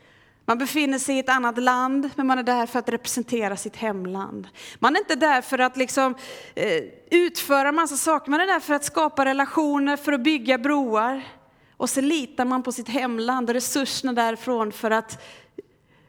Man 0.45 0.59
befinner 0.59 0.99
sig 0.99 1.17
i 1.17 1.19
ett 1.19 1.29
annat 1.29 1.59
land, 1.59 2.11
men 2.17 2.27
man 2.27 2.39
är 2.39 2.43
där 2.43 2.67
för 2.67 2.79
att 2.79 2.89
representera 2.89 3.57
sitt 3.57 3.77
hemland. 3.77 4.49
Man 4.79 4.97
är 4.97 5.01
inte 5.01 5.15
där 5.15 5.43
för 5.43 5.59
att 5.59 5.77
liksom, 5.77 6.15
eh, 6.55 6.83
utföra 7.11 7.73
massa 7.73 7.97
saker, 7.97 8.31
man 8.31 8.41
är 8.41 8.47
där 8.47 8.61
för 8.61 8.75
att 8.75 8.85
skapa 8.85 9.25
relationer, 9.25 9.97
för 9.97 10.13
att 10.13 10.23
bygga 10.23 10.59
broar. 10.59 11.23
Och 11.79 11.91
så 11.91 12.01
litar 12.01 12.45
man 12.45 12.63
på 12.63 12.73
sitt 12.73 12.89
hemland 12.89 13.51
och 13.51 13.55
resurserna 13.55 14.13
därifrån 14.13 14.73
för 14.73 14.91
att 14.91 15.23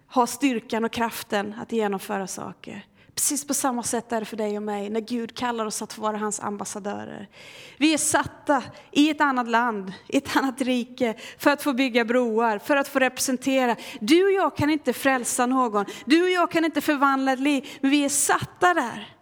ha 0.08 0.27
styrkan 0.27 0.86
och 0.86 0.91
kraften 0.91 1.55
att 1.62 1.71
genomföra 1.71 2.27
saker. 2.27 2.86
Precis 3.15 3.47
på 3.47 3.53
samma 3.53 3.84
sätt 3.84 4.12
är 4.12 4.19
det 4.19 4.25
för 4.25 4.38
dig 4.38 4.58
och 4.58 4.63
mig 4.63 4.89
när 4.89 4.99
Gud 4.99 5.36
kallar 5.36 5.65
oss 5.65 5.82
att 5.82 5.97
vara 5.97 6.17
hans 6.17 6.39
ambassadörer. 6.39 7.29
Vi 7.77 7.93
är 7.93 7.97
satta 7.97 8.63
i 8.91 9.10
ett 9.10 9.21
annat 9.21 9.47
land, 9.47 9.93
i 10.08 10.17
ett 10.17 10.38
annat 10.38 10.62
rike 10.62 11.15
för 11.38 11.51
att 11.51 11.63
få 11.63 11.73
bygga 11.73 12.05
broar, 12.05 12.60
för 12.60 12.75
att 12.75 12.88
få 12.88 12.99
representera. 12.99 13.75
Du 13.99 14.25
och 14.25 14.32
jag 14.32 14.58
kan 14.58 14.69
inte 14.69 14.93
frälsa 14.93 15.45
någon, 15.45 15.86
du 16.05 16.23
och 16.23 16.29
jag 16.29 16.51
kan 16.51 16.65
inte 16.65 16.82
förvandla 16.82 17.32
ett 17.32 17.39
liv, 17.39 17.69
men 17.82 17.91
vi 17.91 18.05
är 18.05 18.10
satta 18.10 18.73
där. 18.73 19.15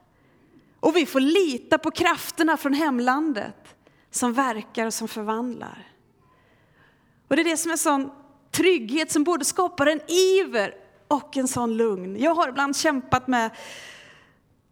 Och 0.79 0.95
vi 0.95 1.05
får 1.05 1.19
lita 1.19 1.77
på 1.77 1.91
krafterna 1.91 2.57
från 2.57 2.73
hemlandet 2.73 3.75
som 4.11 4.33
verkar 4.33 4.85
och 4.85 4.93
som 4.93 5.07
förvandlar. 5.07 5.96
Och 7.27 7.35
det 7.35 7.41
är 7.41 7.43
det 7.43 7.57
som 7.57 7.71
är 7.71 7.75
sån 7.75 8.11
trygghet 8.51 9.11
som 9.11 9.23
både 9.23 9.45
skapar 9.45 9.87
en 9.87 10.11
iver 10.11 10.73
och 11.07 11.37
en 11.37 11.47
sån 11.47 11.77
lugn. 11.77 12.19
Jag 12.19 12.35
har 12.35 12.49
ibland 12.49 12.77
kämpat 12.77 13.27
med 13.27 13.51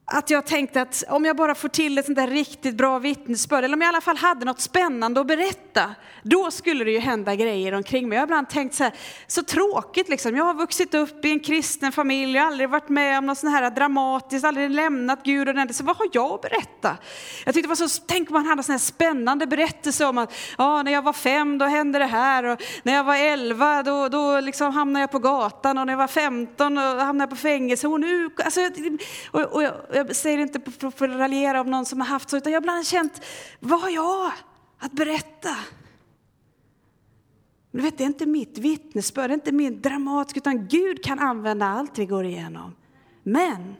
att 0.07 0.29
jag 0.29 0.45
tänkte 0.45 0.81
att 0.81 1.03
om 1.09 1.25
jag 1.25 1.35
bara 1.35 1.55
får 1.55 1.69
till 1.69 1.97
ett 1.97 2.05
sånt 2.05 2.15
där 2.17 2.27
riktigt 2.27 2.75
bra 2.75 2.99
vittnesbörd, 2.99 3.63
eller 3.63 3.75
om 3.75 3.81
jag 3.81 3.87
i 3.87 3.89
alla 3.89 4.01
fall 4.01 4.17
hade 4.17 4.45
något 4.45 4.59
spännande 4.59 5.21
att 5.21 5.27
berätta, 5.27 5.95
då 6.23 6.51
skulle 6.51 6.83
det 6.83 6.91
ju 6.91 6.99
hända 6.99 7.35
grejer 7.35 7.73
omkring 7.73 8.09
mig. 8.09 8.15
Jag 8.15 8.21
har 8.21 8.27
ibland 8.27 8.49
tänkt 8.49 8.75
så 8.75 8.83
här, 8.83 8.93
så 9.27 9.43
tråkigt 9.43 10.09
liksom. 10.09 10.35
Jag 10.35 10.43
har 10.43 10.53
vuxit 10.53 10.93
upp 10.93 11.25
i 11.25 11.31
en 11.31 11.39
kristen 11.39 11.91
familj, 11.91 12.35
jag 12.35 12.41
har 12.41 12.51
aldrig 12.51 12.69
varit 12.69 12.89
med 12.89 13.17
om 13.17 13.25
något 13.25 13.37
sånt 13.37 13.53
här 13.53 13.71
dramatiskt, 13.71 14.45
aldrig 14.45 14.71
lämnat 14.71 15.19
Gud 15.23 15.47
och 15.47 15.53
den, 15.53 15.73
så 15.73 15.83
vad 15.83 15.97
har 15.97 16.07
jag 16.13 16.31
att 16.31 16.41
berätta? 16.41 16.97
Jag 17.45 17.53
tyckte 17.53 17.67
det 17.67 17.79
var 17.79 17.87
så, 17.87 18.03
tänk 18.07 18.29
om 18.29 18.33
man 18.33 18.45
hade 18.45 18.59
en 18.59 18.63
sån 18.63 18.73
här 18.73 18.79
spännande 18.79 19.47
berättelse 19.47 20.05
om 20.05 20.17
att, 20.17 20.33
ja, 20.57 20.83
när 20.83 20.91
jag 20.91 21.01
var 21.01 21.13
fem 21.13 21.57
då 21.57 21.65
hände 21.65 21.99
det 21.99 22.05
här 22.05 22.43
och 22.43 22.63
när 22.83 22.93
jag 22.93 23.03
var 23.03 23.15
elva 23.15 23.83
då, 23.83 24.09
då 24.09 24.39
liksom 24.39 24.73
hamnade 24.73 25.03
jag 25.03 25.11
på 25.11 25.19
gatan 25.19 25.77
och 25.77 25.85
när 25.85 25.93
jag 25.93 25.97
var 25.97 26.07
femton 26.07 26.75
då 26.75 26.81
hamnade 26.81 27.21
jag 27.21 27.29
på 27.29 27.35
fängelse 27.35 27.87
och 27.87 27.99
nu, 27.99 28.29
alltså, 28.45 28.61
och, 29.31 29.41
och, 29.41 29.63
och 29.89 29.94
jag 29.95 30.15
säger 30.15 30.38
inte 30.38 30.71
för 30.91 31.10
att 31.10 31.17
raljera 31.17 31.62
om 31.62 31.71
någon 31.71 31.86
som 31.86 32.01
har 32.01 32.08
haft 32.08 32.29
så, 32.29 32.38
utan 32.38 32.51
jag 32.51 32.58
har 32.58 32.63
ibland 32.63 32.88
känt, 32.88 33.25
vad 33.60 33.81
har 33.81 33.89
jag 33.89 34.31
att 34.79 34.91
berätta? 34.91 35.55
Men 37.71 37.81
du 37.81 37.89
vet, 37.89 37.97
det 37.97 38.03
är 38.03 38.08
inte 38.08 38.25
mitt 38.25 38.58
vittnesbörd, 38.58 39.29
det 39.29 39.34
är 39.34 39.36
inte 39.36 39.51
min 39.51 39.81
dramatiska, 39.81 40.38
utan 40.38 40.67
Gud 40.67 41.03
kan 41.03 41.19
använda 41.19 41.65
allt 41.65 41.99
vi 41.99 42.05
går 42.05 42.25
igenom. 42.25 42.75
Men 43.23 43.75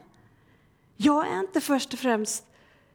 jag 0.96 1.26
är 1.28 1.40
inte 1.40 1.60
först 1.60 1.92
och 1.92 1.98
främst 1.98 2.44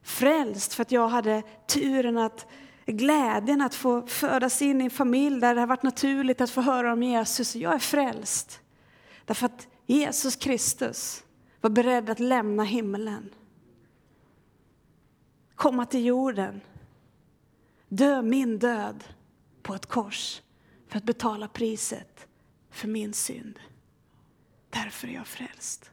frälst 0.04 0.74
för 0.74 0.82
att 0.82 0.92
jag 0.92 1.08
hade 1.08 1.44
turen 1.68 2.18
att 2.18 2.48
glädjen 2.86 3.62
att 3.62 3.76
få 3.76 4.08
födas 4.08 4.62
in 4.62 4.82
i 4.82 4.84
en 4.84 4.90
familj 4.90 5.42
där 5.42 5.56
det 5.56 5.62
har 5.62 5.68
varit 5.68 5.84
naturligt 5.84 6.42
att 6.42 6.50
få 6.50 6.62
höra 6.62 6.94
om 6.94 7.04
Jesus. 7.04 7.56
Jag 7.56 7.74
är 7.74 7.80
frälst 7.80 8.60
därför 9.26 9.46
att 9.46 9.68
Jesus 9.86 10.36
Kristus 10.36 11.24
var 11.62 11.70
beredd 11.70 12.10
att 12.10 12.20
lämna 12.20 12.64
himlen. 12.64 13.30
Komma 15.56 15.86
till 15.86 16.06
jorden. 16.06 16.62
Dö 17.90 18.22
min 18.22 18.60
död 18.60 19.04
på 19.62 19.76
ett 19.76 19.86
kors 19.86 20.42
för 20.88 20.98
att 20.98 21.04
betala 21.04 21.48
priset 21.48 22.28
för 22.70 22.88
min 22.88 23.14
synd. 23.14 23.60
Därför 24.70 25.08
är 25.08 25.12
jag 25.12 25.28
frälst. 25.28 25.92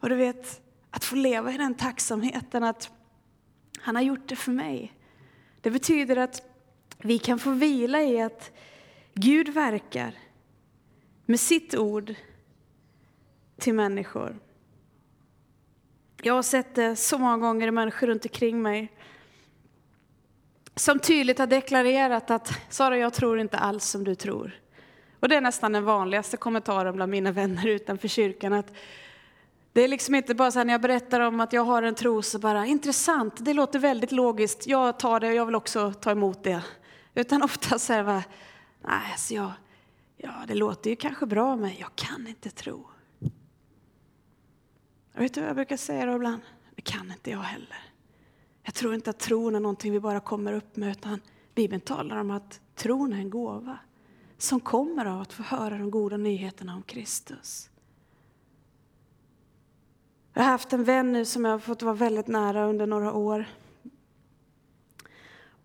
Och 0.00 0.08
du 0.08 0.14
vet, 0.14 0.62
att 0.90 1.04
få 1.04 1.16
leva 1.16 1.52
i 1.52 1.56
den 1.56 1.74
tacksamheten 1.74 2.64
att 2.64 2.90
han 3.78 3.94
har 3.94 4.02
gjort 4.02 4.28
det 4.28 4.36
för 4.36 4.52
mig. 4.52 4.92
Det 5.60 5.70
betyder 5.70 6.16
att 6.16 6.42
vi 6.98 7.18
kan 7.18 7.38
få 7.38 7.50
vila 7.50 8.02
i 8.02 8.20
att 8.20 8.52
Gud 9.14 9.48
verkar 9.48 10.14
med 11.26 11.40
sitt 11.40 11.74
ord 11.74 12.14
till 13.58 13.74
människor. 13.74 14.38
Jag 16.22 16.34
har 16.34 16.42
sett 16.42 16.74
det 16.74 16.96
så 16.96 17.18
många 17.18 17.38
gånger 17.38 17.68
i 17.68 17.70
människor 17.70 18.06
runt 18.06 18.24
omkring 18.24 18.62
mig 18.62 18.92
som 20.76 20.98
tydligt 20.98 21.38
har 21.38 21.46
deklarerat 21.46 22.30
att 22.30 22.52
Sara, 22.68 22.98
jag 22.98 23.12
tror 23.12 23.40
inte 23.40 23.58
alls 23.58 23.84
som 23.84 24.04
du 24.04 24.14
tror. 24.14 24.60
Och 25.20 25.28
det 25.28 25.36
är 25.36 25.40
nästan 25.40 25.72
den 25.72 25.84
vanligaste 25.84 26.36
kommentaren 26.36 26.94
bland 26.94 27.10
mina 27.10 27.32
vänner 27.32 27.66
utanför 27.66 28.08
kyrkan. 28.08 28.52
Att 28.52 28.72
det 29.72 29.84
är 29.84 29.88
liksom 29.88 30.14
inte 30.14 30.34
bara 30.34 30.50
så 30.50 30.58
här 30.58 30.64
när 30.64 30.74
jag 30.74 30.80
berättar 30.80 31.20
om 31.20 31.40
att 31.40 31.52
jag 31.52 31.64
har 31.64 31.82
en 31.82 31.94
tro 31.94 32.22
så 32.22 32.38
bara 32.38 32.66
intressant, 32.66 33.44
det 33.44 33.54
låter 33.54 33.78
väldigt 33.78 34.12
logiskt, 34.12 34.66
jag 34.66 34.98
tar 34.98 35.20
det 35.20 35.28
och 35.28 35.34
jag 35.34 35.46
vill 35.46 35.54
också 35.54 35.92
ta 35.92 36.10
emot 36.10 36.44
det. 36.44 36.62
Utan 37.14 37.42
ofta 37.42 37.78
så 37.78 37.92
här, 37.92 38.04
nej, 38.04 38.22
alltså 39.12 39.34
jag, 39.34 39.52
ja 40.16 40.32
det 40.46 40.54
låter 40.54 40.90
ju 40.90 40.96
kanske 40.96 41.26
bra 41.26 41.56
men 41.56 41.70
jag 41.78 41.90
kan 41.94 42.26
inte 42.26 42.50
tro. 42.50 42.86
Jag 45.14 45.20
vet 45.20 45.34
du 45.34 45.40
vad 45.40 45.48
jag 45.48 45.56
brukar 45.56 45.76
säga 45.76 46.06
då 46.06 46.14
ibland? 46.14 46.42
Det 46.74 46.82
kan 46.82 47.10
inte 47.10 47.30
jag 47.30 47.38
heller. 47.38 47.78
Jag 48.62 48.74
tror 48.74 48.94
inte 48.94 49.10
att 49.10 49.18
tron 49.18 49.54
är 49.54 49.60
någonting 49.60 49.92
vi 49.92 50.00
bara 50.00 50.20
kommer 50.20 50.52
upp 50.52 50.76
med 50.76 50.90
utan 50.90 51.20
Bibeln 51.54 51.80
talar 51.80 52.16
om 52.16 52.30
att 52.30 52.60
tron 52.74 53.12
är 53.12 53.16
en 53.16 53.30
gåva 53.30 53.78
som 54.38 54.60
kommer 54.60 55.06
av 55.06 55.20
att 55.20 55.32
få 55.32 55.42
höra 55.42 55.78
de 55.78 55.90
goda 55.90 56.16
nyheterna 56.16 56.74
om 56.74 56.82
Kristus. 56.82 57.70
Jag 60.32 60.42
har 60.42 60.50
haft 60.50 60.72
en 60.72 60.84
vän 60.84 61.12
nu 61.12 61.24
som 61.24 61.44
jag 61.44 61.52
har 61.52 61.58
fått 61.58 61.82
vara 61.82 61.94
väldigt 61.94 62.26
nära 62.26 62.66
under 62.66 62.86
några 62.86 63.12
år. 63.12 63.44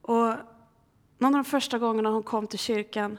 Och 0.02 0.34
någon 1.18 1.36
av 1.36 1.44
de 1.44 1.46
första 1.46 1.80
gångerna 1.80 2.10
hon 2.10 2.24
kom 2.24 2.48
till 2.48 2.60
kyrkan 2.60 3.18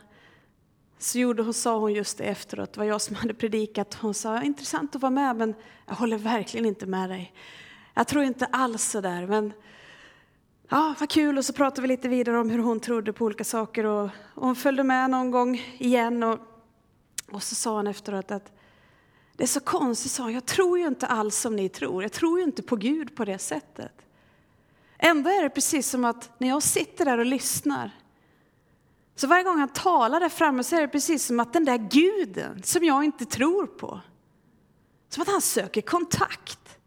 så 1.02 1.18
gjorde 1.18 1.42
hon, 1.42 1.54
sa 1.54 1.78
hon 1.78 1.92
just 1.92 2.18
det 2.18 2.24
efteråt, 2.24 2.72
det 2.72 2.78
var 2.78 2.84
jag 2.84 3.00
som 3.00 3.16
hade 3.16 3.34
predikat. 3.34 3.94
Hon 3.94 4.14
sa, 4.14 4.42
intressant 4.42 4.96
att 4.96 5.02
vara 5.02 5.10
med 5.10 5.36
men 5.36 5.54
jag 5.86 5.94
håller 5.94 6.18
verkligen 6.18 6.66
inte 6.66 6.86
med 6.86 7.10
dig. 7.10 7.34
Jag 7.94 8.06
tror 8.06 8.24
inte 8.24 8.46
alls 8.46 8.84
så 8.84 9.00
där 9.00 9.26
men 9.26 9.52
ja, 10.68 10.94
vad 11.00 11.10
kul. 11.10 11.38
Och 11.38 11.44
så 11.44 11.52
pratade 11.52 11.82
vi 11.82 11.88
lite 11.88 12.08
vidare 12.08 12.38
om 12.38 12.50
hur 12.50 12.58
hon 12.58 12.80
trodde 12.80 13.12
på 13.12 13.24
olika 13.24 13.44
saker 13.44 13.84
och, 13.84 14.04
och 14.34 14.46
hon 14.46 14.56
följde 14.56 14.84
med 14.84 15.10
någon 15.10 15.30
gång 15.30 15.62
igen 15.78 16.22
och, 16.22 16.38
och 17.30 17.42
så 17.42 17.54
sa 17.54 17.76
hon 17.76 17.86
efteråt 17.86 18.30
att 18.30 18.52
det 19.36 19.42
är 19.42 19.48
så 19.48 19.60
konstigt, 19.60 20.12
sa 20.12 20.30
jag 20.30 20.46
tror 20.46 20.78
ju 20.78 20.86
inte 20.86 21.06
alls 21.06 21.36
som 21.36 21.56
ni 21.56 21.68
tror. 21.68 22.02
Jag 22.02 22.12
tror 22.12 22.38
ju 22.38 22.44
inte 22.44 22.62
på 22.62 22.76
Gud 22.76 23.16
på 23.16 23.24
det 23.24 23.38
sättet. 23.38 23.92
Ändå 24.98 25.30
är 25.30 25.42
det 25.42 25.50
precis 25.50 25.88
som 25.88 26.04
att 26.04 26.30
när 26.38 26.48
jag 26.48 26.62
sitter 26.62 27.04
där 27.04 27.18
och 27.18 27.26
lyssnar, 27.26 27.90
så 29.20 29.26
varje 29.26 29.44
gång 29.44 29.58
han 29.58 29.68
talar 29.68 30.20
där 30.20 30.28
framme 30.28 30.64
så 30.64 30.76
är 30.76 30.80
det 30.80 30.88
precis 30.88 31.26
som 31.26 31.40
att 31.40 31.52
den 31.52 31.64
där 31.64 31.76
guden 31.76 32.62
som 32.62 32.84
jag 32.84 33.04
inte 33.04 33.24
tror 33.24 33.66
på, 33.66 34.00
som 35.08 35.22
att 35.22 35.28
han 35.28 35.40
söker 35.40 35.80
kontakt. 35.80 36.78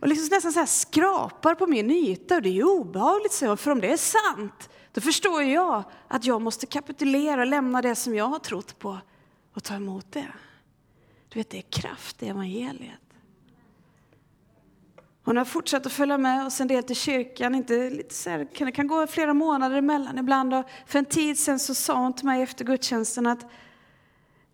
Och 0.00 0.08
liksom 0.08 0.28
nästan 0.30 0.52
så 0.52 0.58
här 0.58 0.66
skrapar 0.66 1.54
på 1.54 1.66
min 1.66 1.90
yta 1.90 2.36
och 2.36 2.42
det 2.42 2.48
är 2.48 2.52
ju 2.52 2.64
obehagligt, 2.64 3.32
så 3.32 3.56
för 3.56 3.70
om 3.70 3.80
det 3.80 3.92
är 3.92 3.96
sant, 3.96 4.70
då 4.92 5.00
förstår 5.00 5.42
jag 5.42 5.82
att 6.08 6.24
jag 6.24 6.42
måste 6.42 6.66
kapitulera 6.66 7.40
och 7.40 7.46
lämna 7.46 7.82
det 7.82 7.94
som 7.94 8.14
jag 8.14 8.26
har 8.26 8.38
trott 8.38 8.78
på 8.78 8.98
och 9.54 9.62
ta 9.62 9.74
emot 9.74 10.12
det. 10.12 10.32
Du 11.28 11.38
vet, 11.38 11.50
det 11.50 11.58
är 11.58 11.82
kraft 11.82 12.22
i 12.22 12.28
evangeliet. 12.28 13.01
Hon 15.24 15.36
har 15.36 15.44
fortsatt 15.44 15.86
att 15.86 15.92
följa 15.92 16.18
med 16.18 16.46
oss 16.46 16.60
en 16.60 16.68
del 16.68 16.82
till 16.82 16.96
kyrkan. 16.96 17.54
Inte 17.54 17.90
lite 17.90 18.14
så 18.14 18.30
här, 18.30 18.48
kan, 18.54 18.66
det 18.66 18.72
kan 18.72 18.86
gå 18.86 19.06
flera 19.06 19.34
månader 19.34 19.76
emellan 19.76 20.18
ibland. 20.18 20.54
Och 20.54 20.64
för 20.86 20.98
en 20.98 21.04
tid 21.04 21.38
sedan 21.38 21.58
så 21.58 21.74
sa 21.74 21.98
hon 21.98 22.12
till 22.12 22.26
mig 22.26 22.42
efter 22.42 22.64
gudstjänsten 22.64 23.26
att 23.26 23.46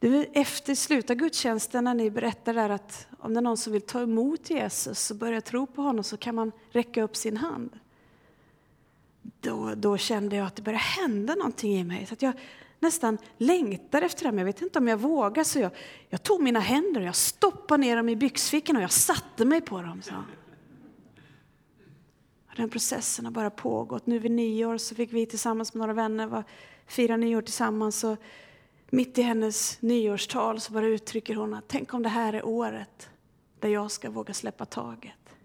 du, 0.00 0.24
efter 0.32 0.74
slutet 0.74 1.10
av 1.10 1.16
gudstjänsten 1.16 1.84
när 1.84 1.94
ni 1.94 2.10
berättar 2.10 2.54
där 2.54 2.70
att 2.70 3.06
om 3.18 3.34
det 3.34 3.40
är 3.40 3.42
någon 3.42 3.56
som 3.56 3.72
vill 3.72 3.82
ta 3.82 4.00
emot 4.00 4.50
Jesus 4.50 5.10
och 5.10 5.16
börja 5.16 5.40
tro 5.40 5.66
på 5.66 5.82
honom 5.82 6.04
så 6.04 6.16
kan 6.16 6.34
man 6.34 6.52
räcka 6.70 7.02
upp 7.02 7.16
sin 7.16 7.36
hand. 7.36 7.78
Då, 9.40 9.72
då 9.76 9.96
kände 9.96 10.36
jag 10.36 10.46
att 10.46 10.56
det 10.56 10.62
började 10.62 10.84
hända 10.84 11.34
någonting 11.34 11.72
i 11.78 11.84
mig. 11.84 12.06
Så 12.06 12.12
att 12.12 12.22
jag 12.22 12.32
nästan 12.80 13.18
längtar 13.38 14.02
efter 14.02 14.24
det, 14.24 14.30
men 14.30 14.38
jag 14.38 14.46
vet 14.46 14.62
inte 14.62 14.78
om 14.78 14.88
jag 14.88 14.96
vågar. 14.96 15.44
Så 15.44 15.58
jag, 15.58 15.70
jag 16.08 16.22
tog 16.22 16.42
mina 16.42 16.60
händer 16.60 17.00
och 17.00 17.06
jag 17.06 17.16
stoppade 17.16 17.80
ner 17.80 17.96
dem 17.96 18.08
i 18.08 18.16
byxfickan 18.16 18.76
och 18.76 18.82
jag 18.82 18.92
satte 18.92 19.44
mig 19.44 19.60
på 19.60 19.82
dem. 19.82 20.02
Så. 20.02 20.14
Den 22.58 22.70
processen 22.70 23.24
har 23.24 23.32
bara 23.32 23.50
pågått. 23.50 24.06
Nu 24.06 24.18
vid 24.18 24.30
nyår 24.30 24.78
så 24.78 24.94
fick 24.94 25.12
vi 25.12 25.26
tillsammans 25.26 25.74
med 25.74 25.78
några 25.80 25.92
vänner 25.92 26.26
var, 26.26 26.44
fira 26.86 27.16
nyår 27.16 27.42
tillsammans. 27.42 28.04
Och 28.04 28.16
mitt 28.90 29.18
i 29.18 29.22
hennes 29.22 29.82
nyårstal 29.82 30.60
så 30.60 30.72
bara 30.72 30.86
uttrycker 30.86 31.34
hon 31.34 31.54
att 31.54 31.64
tänk 31.68 31.94
om 31.94 32.02
det 32.02 32.08
här 32.08 32.32
är 32.32 32.46
året 32.46 33.10
där 33.60 33.68
jag 33.68 33.90
ska 33.90 34.10
våga 34.10 34.34
släppa 34.34 34.64
taget. 34.64 35.36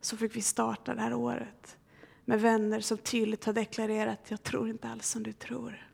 Så 0.00 0.16
fick 0.16 0.36
vi 0.36 0.42
starta 0.42 0.94
det 0.94 1.00
här 1.00 1.14
året 1.14 1.76
med 2.24 2.40
vänner 2.40 2.80
som 2.80 2.98
tydligt 2.98 3.44
har 3.44 3.52
deklarerat 3.52 4.20
jag 4.28 4.42
tror 4.42 4.68
inte 4.68 4.88
alls 4.88 5.08
som 5.08 5.22
du 5.22 5.32
tror. 5.32 5.88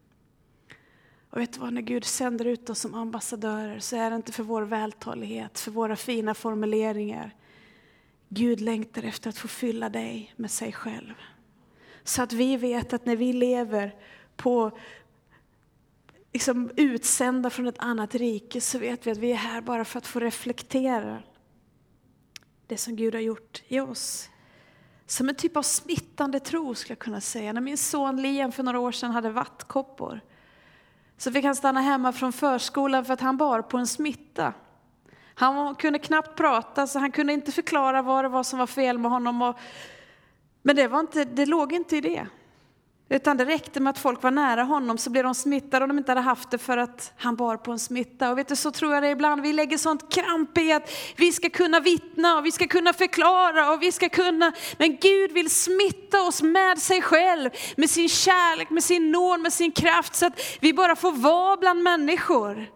Och 1.30 1.40
vet 1.40 1.52
du 1.52 1.60
vad, 1.60 1.72
när 1.72 1.82
Gud 1.82 2.04
sänder 2.04 2.44
ut 2.44 2.70
oss 2.70 2.78
som 2.78 2.94
ambassadörer 2.94 3.78
så 3.78 3.96
är 3.96 4.10
det 4.10 4.16
inte 4.16 4.32
för 4.32 4.42
vår 4.42 4.62
vältalighet, 4.62 5.58
för 5.58 5.70
våra 5.70 5.96
fina 5.96 6.34
formuleringar. 6.34 7.34
Gud 8.34 8.60
längtar 8.60 9.02
efter 9.02 9.28
att 9.28 9.38
få 9.38 9.48
fylla 9.48 9.88
dig 9.88 10.34
med 10.36 10.50
sig 10.50 10.72
själv. 10.72 11.14
Så 12.04 12.22
att 12.22 12.32
vi 12.32 12.56
vet 12.56 12.92
att 12.92 13.06
när 13.06 13.16
vi 13.16 13.32
lever 13.32 13.94
på 14.36 14.78
liksom 16.32 16.70
utsända 16.76 17.50
från 17.50 17.66
ett 17.66 17.78
annat 17.78 18.14
rike 18.14 18.60
så 18.60 18.78
vet 18.78 19.06
vi 19.06 19.10
att 19.10 19.18
vi 19.18 19.32
är 19.32 19.36
här 19.36 19.60
bara 19.60 19.84
för 19.84 19.98
att 19.98 20.06
få 20.06 20.20
reflektera 20.20 21.22
det 22.66 22.76
som 22.76 22.96
Gud 22.96 23.14
har 23.14 23.20
gjort 23.20 23.62
i 23.68 23.80
oss. 23.80 24.30
Som 25.06 25.28
en 25.28 25.34
typ 25.34 25.56
av 25.56 25.62
smittande 25.62 26.40
tro 26.40 26.74
skulle 26.74 26.92
jag 26.92 26.98
kunna 26.98 27.20
säga. 27.20 27.52
När 27.52 27.60
min 27.60 27.78
son 27.78 28.22
Liam 28.22 28.52
för 28.52 28.62
några 28.62 28.80
år 28.80 28.92
sedan 28.92 29.10
hade 29.10 29.30
vattkoppor 29.30 30.20
så 31.16 31.32
fick 31.32 31.44
han 31.44 31.56
stanna 31.56 31.80
hemma 31.80 32.12
från 32.12 32.32
förskolan 32.32 33.04
för 33.04 33.14
att 33.14 33.20
han 33.20 33.36
bar 33.36 33.62
på 33.62 33.78
en 33.78 33.86
smitta. 33.86 34.54
Han 35.34 35.74
kunde 35.74 35.98
knappt 35.98 36.36
prata 36.36 36.86
så 36.86 36.98
han 36.98 37.12
kunde 37.12 37.32
inte 37.32 37.52
förklara 37.52 38.02
vad 38.02 38.24
det 38.24 38.28
var 38.28 38.42
som 38.42 38.58
var 38.58 38.66
fel 38.66 38.98
med 38.98 39.10
honom. 39.10 39.42
Och, 39.42 39.58
men 40.62 40.76
det, 40.76 40.88
var 40.88 41.00
inte, 41.00 41.24
det 41.24 41.46
låg 41.46 41.72
inte 41.72 41.96
i 41.96 42.00
det. 42.00 42.26
Utan 43.12 43.36
det 43.36 43.44
räckte 43.44 43.80
med 43.80 43.90
att 43.90 43.98
folk 43.98 44.22
var 44.22 44.30
nära 44.30 44.62
honom 44.62 44.98
så 44.98 45.10
blev 45.10 45.24
de 45.24 45.34
smittade 45.34 45.84
om 45.84 45.88
de 45.88 45.98
inte 45.98 46.10
hade 46.10 46.20
haft 46.20 46.50
det 46.50 46.58
för 46.58 46.78
att 46.78 47.12
han 47.16 47.36
bar 47.36 47.56
på 47.56 47.72
en 47.72 47.78
smitta. 47.78 48.30
Och 48.30 48.38
vet 48.38 48.48
du, 48.48 48.56
så 48.56 48.70
tror 48.70 48.94
jag 48.94 49.02
det 49.02 49.06
är 49.06 49.12
ibland. 49.12 49.42
Vi 49.42 49.52
lägger 49.52 49.78
sånt 49.78 50.12
kramp 50.12 50.58
i 50.58 50.72
att 50.72 50.90
vi 51.16 51.32
ska 51.32 51.50
kunna 51.50 51.80
vittna 51.80 52.38
och 52.38 52.46
vi 52.46 52.52
ska 52.52 52.66
kunna 52.66 52.92
förklara 52.92 53.72
och 53.72 53.82
vi 53.82 53.92
ska 53.92 54.08
kunna. 54.08 54.52
Men 54.78 54.96
Gud 54.96 55.32
vill 55.32 55.50
smitta 55.50 56.22
oss 56.22 56.42
med 56.42 56.78
sig 56.78 57.02
själv, 57.02 57.50
med 57.76 57.90
sin 57.90 58.08
kärlek, 58.08 58.70
med 58.70 58.84
sin 58.84 59.12
nåd, 59.12 59.40
med 59.40 59.52
sin 59.52 59.72
kraft 59.72 60.14
så 60.14 60.26
att 60.26 60.40
vi 60.60 60.72
bara 60.72 60.96
får 60.96 61.12
vara 61.12 61.56
bland 61.56 61.82
människor. 61.82 62.66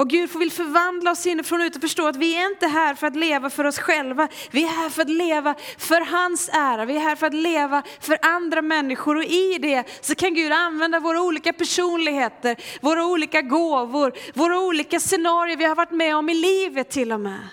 Och 0.00 0.08
Gud 0.08 0.38
vill 0.38 0.50
förvandla 0.50 1.10
oss 1.10 1.26
inifrån 1.26 1.62
ut 1.62 1.76
och 1.76 1.82
förstå 1.82 2.06
att 2.08 2.16
vi 2.16 2.36
är 2.36 2.46
inte 2.46 2.66
här 2.66 2.94
för 2.94 3.06
att 3.06 3.16
leva 3.16 3.50
för 3.50 3.64
oss 3.64 3.78
själva. 3.78 4.28
Vi 4.50 4.64
är 4.64 4.68
här 4.68 4.90
för 4.90 5.02
att 5.02 5.10
leva 5.10 5.54
för 5.78 6.00
hans 6.00 6.50
ära. 6.52 6.84
Vi 6.84 6.96
är 6.96 7.00
här 7.00 7.16
för 7.16 7.26
att 7.26 7.34
leva 7.34 7.82
för 8.00 8.18
andra 8.22 8.62
människor 8.62 9.16
och 9.16 9.24
i 9.24 9.58
det 9.58 9.84
så 10.00 10.14
kan 10.14 10.34
Gud 10.34 10.52
använda 10.52 11.00
våra 11.00 11.22
olika 11.22 11.52
personligheter, 11.52 12.56
våra 12.80 13.06
olika 13.06 13.42
gåvor, 13.42 14.12
våra 14.34 14.58
olika 14.60 15.00
scenarier 15.00 15.56
vi 15.56 15.64
har 15.64 15.74
varit 15.74 15.92
med 15.92 16.16
om 16.16 16.28
i 16.28 16.34
livet 16.34 16.90
till 16.90 17.12
och 17.12 17.20
med. 17.20 17.48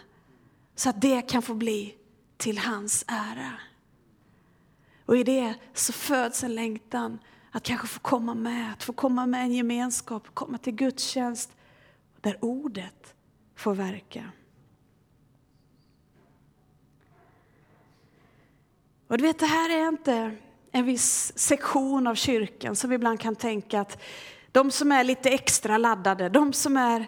Så 0.75 0.89
att 0.89 1.01
det 1.01 1.21
kan 1.21 1.41
få 1.41 1.53
bli 1.53 1.95
till 2.37 2.57
hans 2.57 3.05
ära. 3.07 3.53
Och 5.05 5.17
i 5.17 5.23
det 5.23 5.53
så 5.73 5.93
föds 5.93 6.43
en 6.43 6.55
längtan 6.55 7.19
att 7.51 7.63
kanske 7.63 7.87
få 7.87 7.99
komma 7.99 8.35
med, 8.35 8.73
att 8.73 8.83
få 8.83 8.93
komma 8.93 9.25
med 9.25 9.41
en 9.41 9.53
gemenskap, 9.53 10.27
komma 10.33 10.57
till 10.57 10.75
gudstjänst, 10.75 11.51
där 12.27 12.37
ordet 12.41 13.15
får 13.55 13.73
verka. 13.73 14.23
Och 19.07 19.17
du 19.17 19.23
vet, 19.23 19.39
det 19.39 19.45
här 19.45 19.69
är 19.69 19.87
inte 19.87 20.35
en 20.71 20.85
viss 20.85 21.33
sektion 21.35 22.07
av 22.07 22.15
kyrkan 22.15 22.75
som 22.75 22.89
vi 22.89 22.95
ibland 22.95 23.19
kan 23.19 23.35
tänka 23.35 23.81
att 23.81 24.01
de 24.51 24.71
som 24.71 24.91
är 24.91 25.03
lite 25.03 25.29
extra 25.29 25.77
laddade, 25.77 26.29
de 26.29 26.53
som 26.53 26.77
är 26.77 27.07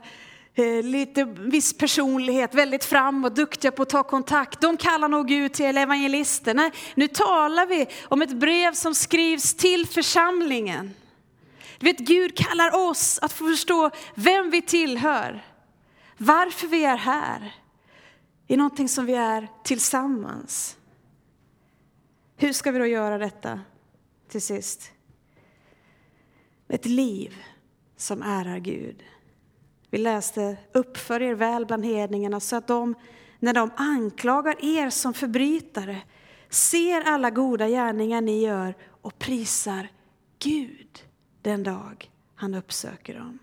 eh, 0.53 0.83
lite 0.83 1.23
viss 1.23 1.77
personlighet, 1.77 2.53
väldigt 2.53 2.85
framåt, 2.85 3.35
duktiga 3.35 3.71
på 3.71 3.81
att 3.81 3.89
ta 3.89 4.03
kontakt, 4.03 4.61
de 4.61 4.77
kallar 4.77 5.07
nog 5.07 5.31
ut 5.31 5.53
till 5.53 5.77
evangelister. 5.77 6.53
Nej, 6.53 6.71
nu 6.95 7.07
talar 7.07 7.65
vi 7.65 7.87
om 8.03 8.21
ett 8.21 8.33
brev 8.33 8.73
som 8.73 8.95
skrivs 8.95 9.53
till 9.53 9.87
församlingen. 9.87 10.93
Du 11.79 11.85
vet, 11.85 11.99
Gud 11.99 12.37
kallar 12.37 12.89
oss 12.89 13.19
att 13.21 13.33
få 13.33 13.45
förstå 13.45 13.91
vem 14.15 14.49
vi 14.49 14.61
tillhör, 14.61 15.45
varför 16.17 16.67
vi 16.67 16.85
är 16.85 16.97
här, 16.97 17.55
i 18.47 18.57
någonting 18.57 18.89
som 18.89 19.05
vi 19.05 19.13
är 19.13 19.47
tillsammans. 19.63 20.77
Hur 22.37 22.53
ska 22.53 22.71
vi 22.71 22.79
då 22.79 22.85
göra 22.85 23.17
detta 23.17 23.59
till 24.27 24.41
sist? 24.41 24.91
Ett 26.67 26.85
liv 26.85 27.43
som 27.97 28.21
ärar 28.21 28.59
Gud. 28.59 29.03
Vi 29.89 29.97
läste 29.97 30.57
uppför 30.73 31.21
er 31.21 31.33
väl 31.33 31.65
bland 31.65 31.85
hedningarna 31.85 32.39
så 32.39 32.55
att 32.55 32.67
de, 32.67 32.95
när 33.39 33.53
de 33.53 33.71
anklagar 33.75 34.65
er 34.65 34.89
som 34.89 35.13
förbrytare, 35.13 36.01
ser 36.49 37.01
alla 37.01 37.29
goda 37.29 37.67
gärningar 37.67 38.21
ni 38.21 38.41
gör 38.41 38.75
och 39.01 39.19
prisar 39.19 39.87
Gud 40.39 41.08
den 41.41 41.63
dag 41.63 42.11
han 42.35 42.53
uppsöker 42.53 43.13
dem. 43.13 43.39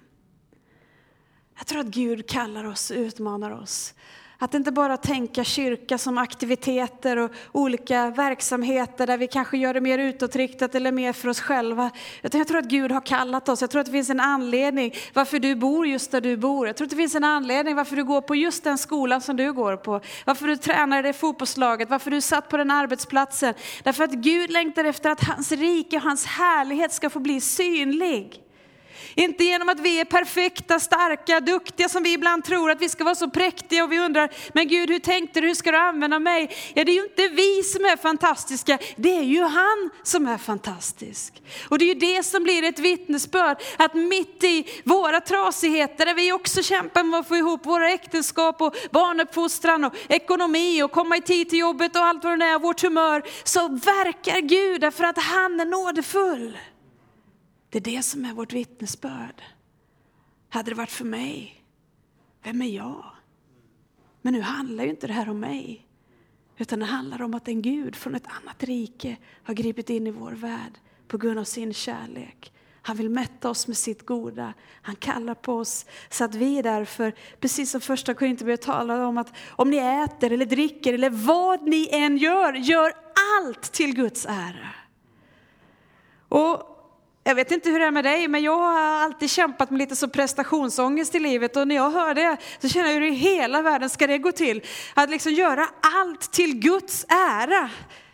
Jag 1.57 1.67
tror 1.67 1.81
att 1.81 1.87
Gud 1.87 2.29
kallar 2.29 2.65
oss 2.65 2.91
och 2.91 2.97
utmanar 2.97 3.51
oss. 3.51 3.95
Att 4.39 4.55
inte 4.55 4.73
bara 4.73 4.97
tänka 4.97 5.45
kyrka 5.45 5.99
som 5.99 6.19
aktiviteter 6.19 7.17
och 7.17 7.31
olika 7.53 8.11
verksamheter 8.11 9.07
där 9.07 9.19
vi 9.19 9.27
kanske 9.27 9.59
gör 9.59 9.75
det 9.75 9.81
mer 9.81 9.99
utåtriktat 9.99 10.75
eller 10.75 10.93
mer 10.93 11.13
för 11.13 11.29
oss 11.29 11.41
själva. 11.41 11.91
Utan 12.23 12.39
jag 12.39 12.49
tror 12.49 12.59
att 12.59 12.69
Gud 12.69 12.93
har 12.93 13.01
kallat 13.01 13.49
oss. 13.49 13.61
Jag 13.61 13.71
tror 13.71 13.81
att 13.81 13.87
det 13.87 13.93
finns 13.93 14.11
en 14.11 14.21
anledning 14.21 14.95
varför 15.15 15.39
du 15.39 15.55
bor 15.55 15.87
just 15.87 16.11
där 16.11 16.21
du 16.21 16.37
bor. 16.37 16.67
Jag 16.67 16.77
tror 16.77 16.85
att 16.85 16.91
det 16.91 16.97
finns 16.97 17.15
en 17.15 17.25
anledning 17.25 17.75
varför 17.75 17.97
du 17.97 18.05
går 18.05 18.21
på 18.21 18.35
just 18.35 18.65
den 18.65 18.79
skolan 18.79 19.21
som 19.21 19.37
du 19.37 19.53
går 19.53 19.77
på. 19.77 20.01
Varför 20.25 20.47
du 20.47 20.57
tränar 20.57 20.99
i 20.99 21.03
det 21.03 21.13
fotbollslaget, 21.13 21.91
varför 21.91 22.11
du 22.11 22.21
satt 22.21 22.49
på 22.49 22.57
den 22.57 22.71
arbetsplatsen. 22.71 23.55
Därför 23.83 24.05
att 24.05 24.13
Gud 24.13 24.51
längtar 24.51 24.85
efter 24.85 25.11
att 25.11 25.25
hans 25.25 25.53
rike 25.53 25.97
och 25.97 26.03
hans 26.03 26.27
härlighet 26.27 26.93
ska 26.93 27.11
få 27.11 27.21
bli 27.21 27.41
synlig. 27.41 28.46
Inte 29.19 29.45
genom 29.45 29.69
att 29.69 29.81
vi 29.81 30.01
är 30.01 30.05
perfekta, 30.05 30.81
starka, 30.81 31.41
duktiga 31.41 31.89
som 31.89 32.03
vi 32.03 32.13
ibland 32.13 32.45
tror 32.45 32.71
att 32.71 32.81
vi 32.81 32.89
ska 32.89 33.05
vara 33.05 33.15
så 33.15 33.31
präktiga 33.31 33.85
och 33.85 33.93
vi 33.93 33.99
undrar, 33.99 34.31
men 34.53 34.69
Gud 34.69 34.91
hur 34.91 34.99
tänkte 34.99 35.41
du, 35.41 35.47
hur 35.47 35.55
ska 35.55 35.71
du 35.71 35.79
använda 35.79 36.19
mig? 36.19 36.57
Ja 36.75 36.85
det 36.85 36.93
är 36.93 36.95
ju 36.95 37.03
inte 37.03 37.29
vi 37.29 37.63
som 37.63 37.85
är 37.85 37.97
fantastiska, 37.97 38.79
det 38.97 39.19
är 39.19 39.23
ju 39.23 39.43
han 39.43 39.91
som 40.03 40.27
är 40.27 40.39
fantastisk. 40.39 41.43
Och 41.69 41.79
det 41.79 41.85
är 41.85 41.95
ju 41.95 42.01
det 42.15 42.23
som 42.23 42.45
blir 42.45 42.65
ett 42.65 42.79
vittnesbörd, 42.79 43.63
att 43.77 43.95
mitt 43.95 44.45
i 44.45 44.67
våra 44.85 45.21
trasigheter 45.21 46.07
där 46.07 46.15
vi 46.15 46.33
också 46.33 46.63
kämpar 46.63 47.03
med 47.03 47.21
att 47.21 47.29
få 47.29 47.37
ihop 47.37 47.67
våra 47.67 47.91
äktenskap 47.91 48.61
och 48.61 48.77
barnuppfostran 48.91 49.85
och 49.85 49.95
ekonomi 50.09 50.83
och 50.83 50.93
komma 50.93 51.17
i 51.17 51.21
tid 51.21 51.51
till 51.51 51.59
jobbet 51.59 51.97
och 51.97 52.05
allt 52.05 52.25
vad 52.25 52.39
det 52.39 52.45
är, 52.45 52.59
vårt 52.59 52.83
humör, 52.83 53.23
så 53.45 53.69
verkar 53.69 54.41
Gud 54.41 54.81
därför 54.81 55.05
att 55.05 55.19
han 55.19 55.61
är 55.61 55.65
nådefull. 55.65 56.59
Det 57.77 57.81
är 57.81 57.97
det 57.97 58.03
som 58.03 58.25
är 58.25 58.35
vårt 58.35 58.53
vittnesbörd. 58.53 59.43
Hade 60.49 60.71
det 60.71 60.75
varit 60.75 60.91
för 60.91 61.05
mig, 61.05 61.65
vem 62.43 62.63
är 62.63 62.67
jag? 62.67 63.05
Men 64.23 64.33
nu 64.33 64.41
handlar 64.41 64.85
ju 64.85 64.91
inte 64.91 65.07
det 65.07 65.13
här 65.13 65.29
om 65.29 65.41
mig. 65.41 65.87
Utan 66.59 66.79
det 66.79 66.85
handlar 66.85 67.23
om 67.23 67.35
att 67.35 67.49
en 67.49 67.63
Gud 67.63 67.97
från 67.97 68.15
ett 68.15 68.27
annat 68.27 68.63
rike 68.63 69.17
har 69.43 69.55
gripit 69.55 69.91
in 69.91 70.07
i 70.07 70.11
vår 70.11 70.33
värld 70.33 70.73
på 71.09 71.19
grund 71.19 71.39
av 71.39 71.45
sin 71.45 71.75
kärlek. 71.75 72.53
Han 72.83 72.97
vill 72.97 73.11
mätta 73.11 73.51
oss 73.51 73.67
med 73.67 73.77
sitt 73.77 74.07
goda. 74.07 74.55
Han 74.83 74.97
kallar 74.97 75.35
på 75.35 75.55
oss 75.55 75.87
så 76.11 76.25
att 76.25 76.35
vi 76.35 76.63
därför, 76.63 77.15
precis 77.41 77.71
som 77.71 77.81
första 77.81 78.15
Korinthierbrevet 78.15 78.63
talar 78.63 79.01
om 79.01 79.19
att 79.19 79.33
om 79.49 79.71
ni 79.71 79.77
äter 79.77 80.33
eller 80.33 80.47
dricker 80.47 80.93
eller 80.93 81.11
vad 81.11 81.63
ni 81.63 81.89
än 81.93 82.17
gör, 82.17 82.53
gör 82.53 82.93
allt 83.41 83.63
till 83.63 83.95
Guds 83.95 84.27
ära. 84.27 84.75
Och 86.29 86.76
jag 87.27 87.35
vet 87.35 87.51
inte 87.51 87.71
hur 87.71 87.79
det 87.79 87.87
är 87.87 87.91
med 87.91 88.05
dig, 88.05 88.29
men 88.29 88.43
jag 88.43 88.59
har 88.59 88.81
alltid 88.81 89.31
kämpat 89.31 89.71
med 89.71 89.79
lite 89.79 89.97
så 89.97 90.09
prestationsångest 90.09 91.15
i 91.15 91.19
livet 91.19 91.57
och 91.57 91.69
när 91.69 91.75
jag 91.75 91.91
hör 91.91 92.15
det 92.15 92.37
så 92.59 92.69
känner 92.69 92.87
jag 92.89 92.95
hur 92.95 93.03
i 93.03 93.15
hela 93.15 93.63
världen 93.63 93.91
ska 93.91 94.07
det 94.07 94.19
gå 94.19 94.33
till? 94.33 94.63
Att 94.95 95.11
liksom 95.11 95.33
göra 95.33 95.69
allt 95.97 96.33
till 96.33 96.59
Guds 96.59 97.07
ära. 97.09 97.71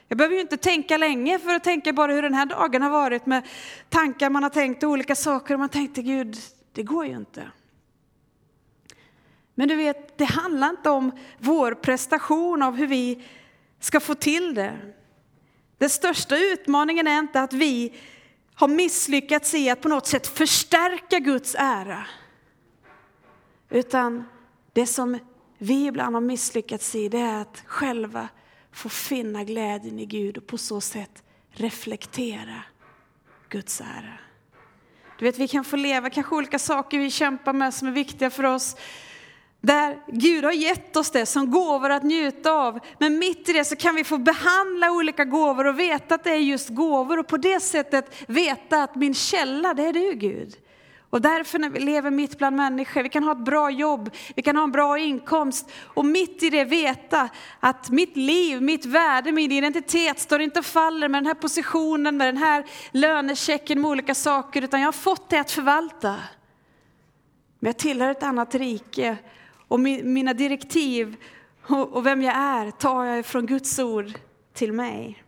Jag 0.09 0.19
behöver 0.19 0.35
ju 0.35 0.41
inte 0.41 0.57
tänka 0.57 0.97
länge 0.97 1.39
för 1.39 1.55
att 1.55 1.65
tänka 1.65 1.93
bara 1.93 2.13
hur 2.13 2.23
den 2.23 2.35
här 2.35 2.47
dagen 2.47 2.83
har 2.83 2.91
varit 2.91 3.27
med 3.27 3.43
tankar 3.89 4.31
man 4.31 4.43
har 4.43 4.51
tänkt 4.51 4.83
och 4.83 4.91
olika 4.91 5.15
saker 5.15 5.55
och 5.55 5.61
man 5.61 5.69
tänkte 5.69 6.03
Gud, 6.03 6.37
det 6.73 6.83
går 6.83 7.07
ju 7.07 7.17
inte. 7.17 7.51
Men 9.55 9.69
du 9.69 9.77
vet, 9.77 10.19
det 10.19 10.25
handlar 10.25 10.71
inte 10.71 10.91
om 10.91 11.13
vår 11.39 11.75
prestation 11.75 12.63
av 12.63 12.77
hur 12.77 12.87
vi 12.87 13.23
ska 13.81 14.01
få 14.01 14.15
till 14.15 14.55
det. 14.55 14.79
Den 15.79 15.91
största 15.91 16.39
utmaningen 16.39 17.07
är 17.07 17.19
inte 17.19 17.41
att 17.41 17.53
vi 17.53 17.93
har 18.63 18.69
misslyckats 18.69 19.55
i 19.55 19.71
att 19.71 19.81
på 19.81 19.89
något 19.89 20.07
sätt 20.07 20.27
förstärka 20.27 21.19
Guds 21.19 21.57
ära. 21.59 22.07
Utan 23.71 24.25
det 24.73 24.87
som 24.87 25.19
vi 25.59 25.87
ibland 25.87 26.17
har 26.17 26.21
misslyckats 26.21 26.95
i 26.95 27.09
det 27.09 27.19
är 27.19 27.41
att 27.41 27.63
själva 27.67 28.29
få 28.73 28.89
finna 28.89 29.45
glädjen 29.45 29.99
i 29.99 30.07
Gud 30.07 30.39
och 30.39 30.47
på 30.47 30.59
så 30.59 30.81
sätt 30.81 31.23
reflektera 31.51 32.63
Guds 33.49 33.81
ära. 33.81 34.19
Du 35.19 35.25
vet, 35.25 35.39
vi 35.39 35.49
kan 35.49 35.65
få 35.65 35.77
leva 35.77 36.11
kanske 36.11 36.35
olika 36.35 36.59
saker 36.59 36.99
vi 36.99 37.11
kämpar 37.11 37.53
med 37.53 37.75
som 37.75 37.89
är 37.89 37.93
viktiga 37.93 38.31
för 38.31 38.45
oss. 38.45 38.77
Där 39.65 39.99
Gud 40.07 40.45
har 40.45 40.53
gett 40.53 40.97
oss 40.97 41.11
det 41.11 41.27
som 41.27 41.51
gåvor 41.51 41.91
att 41.91 42.03
njuta 42.03 42.53
av. 42.53 42.79
Men 42.99 43.19
mitt 43.19 43.49
i 43.49 43.53
det 43.53 43.65
så 43.65 43.77
kan 43.77 43.95
vi 43.95 44.05
få 44.05 44.19
behandla 44.19 44.91
olika 44.91 45.25
gåvor 45.25 45.67
och 45.67 45.79
veta 45.79 46.15
att 46.15 46.25
det 46.25 46.31
är 46.31 46.37
just 46.37 46.69
gåvor 46.69 47.19
och 47.19 47.27
på 47.27 47.37
det 47.37 47.61
sättet 47.61 48.15
veta 48.27 48.83
att 48.83 48.95
min 48.95 49.15
källa, 49.15 49.75
det 49.75 49.83
är 49.83 49.93
du 49.93 50.13
Gud. 50.13 50.57
Och 51.11 51.21
därför 51.21 51.59
när 51.59 51.71
vi 51.71 51.81
lever 51.81 52.11
mitt 52.11 52.39
bland 52.39 52.57
människor, 52.57 53.03
vi 53.03 53.09
kan 53.09 53.25
ha 53.25 53.33
ett 53.33 53.45
bra 53.45 53.71
jobb, 53.71 54.11
vi 54.35 54.43
kan 54.43 54.57
ha 54.57 54.65
en 54.65 54.73
bra 54.73 54.99
inkomst 54.99 55.71
och 55.85 56.05
mitt 56.05 56.43
i 56.43 56.51
det 56.51 56.65
veta 56.65 57.29
att 57.61 57.91
mitt 57.91 58.17
liv, 58.17 58.63
mitt 58.63 58.85
värde, 58.85 59.33
min 59.33 59.53
identitet 59.53 60.21
står 60.21 60.41
inte 60.41 60.59
och 60.59 60.65
faller 60.65 61.09
med 61.09 61.23
den 61.23 61.27
här 61.27 61.35
positionen, 61.35 62.17
med 62.17 62.29
den 62.29 62.37
här 62.37 62.65
lönechecken, 62.91 63.81
med 63.81 63.91
olika 63.91 64.15
saker, 64.15 64.63
utan 64.63 64.81
jag 64.81 64.87
har 64.87 64.93
fått 64.93 65.31
det 65.31 65.39
att 65.39 65.51
förvalta. 65.51 66.17
Men 67.59 67.69
jag 67.69 67.79
tillhör 67.79 68.11
ett 68.11 68.23
annat 68.23 68.55
rike 68.55 69.17
och 69.73 69.81
mina 69.81 70.35
direktiv 70.35 71.17
och 71.67 72.07
vem 72.07 72.23
jag 72.23 72.37
är 72.37 72.71
tar 72.71 73.05
jag 73.05 73.27
från 73.27 73.47
Guds 73.47 73.79
ord 73.79 74.13
till 74.53 74.73
mig. 74.73 75.25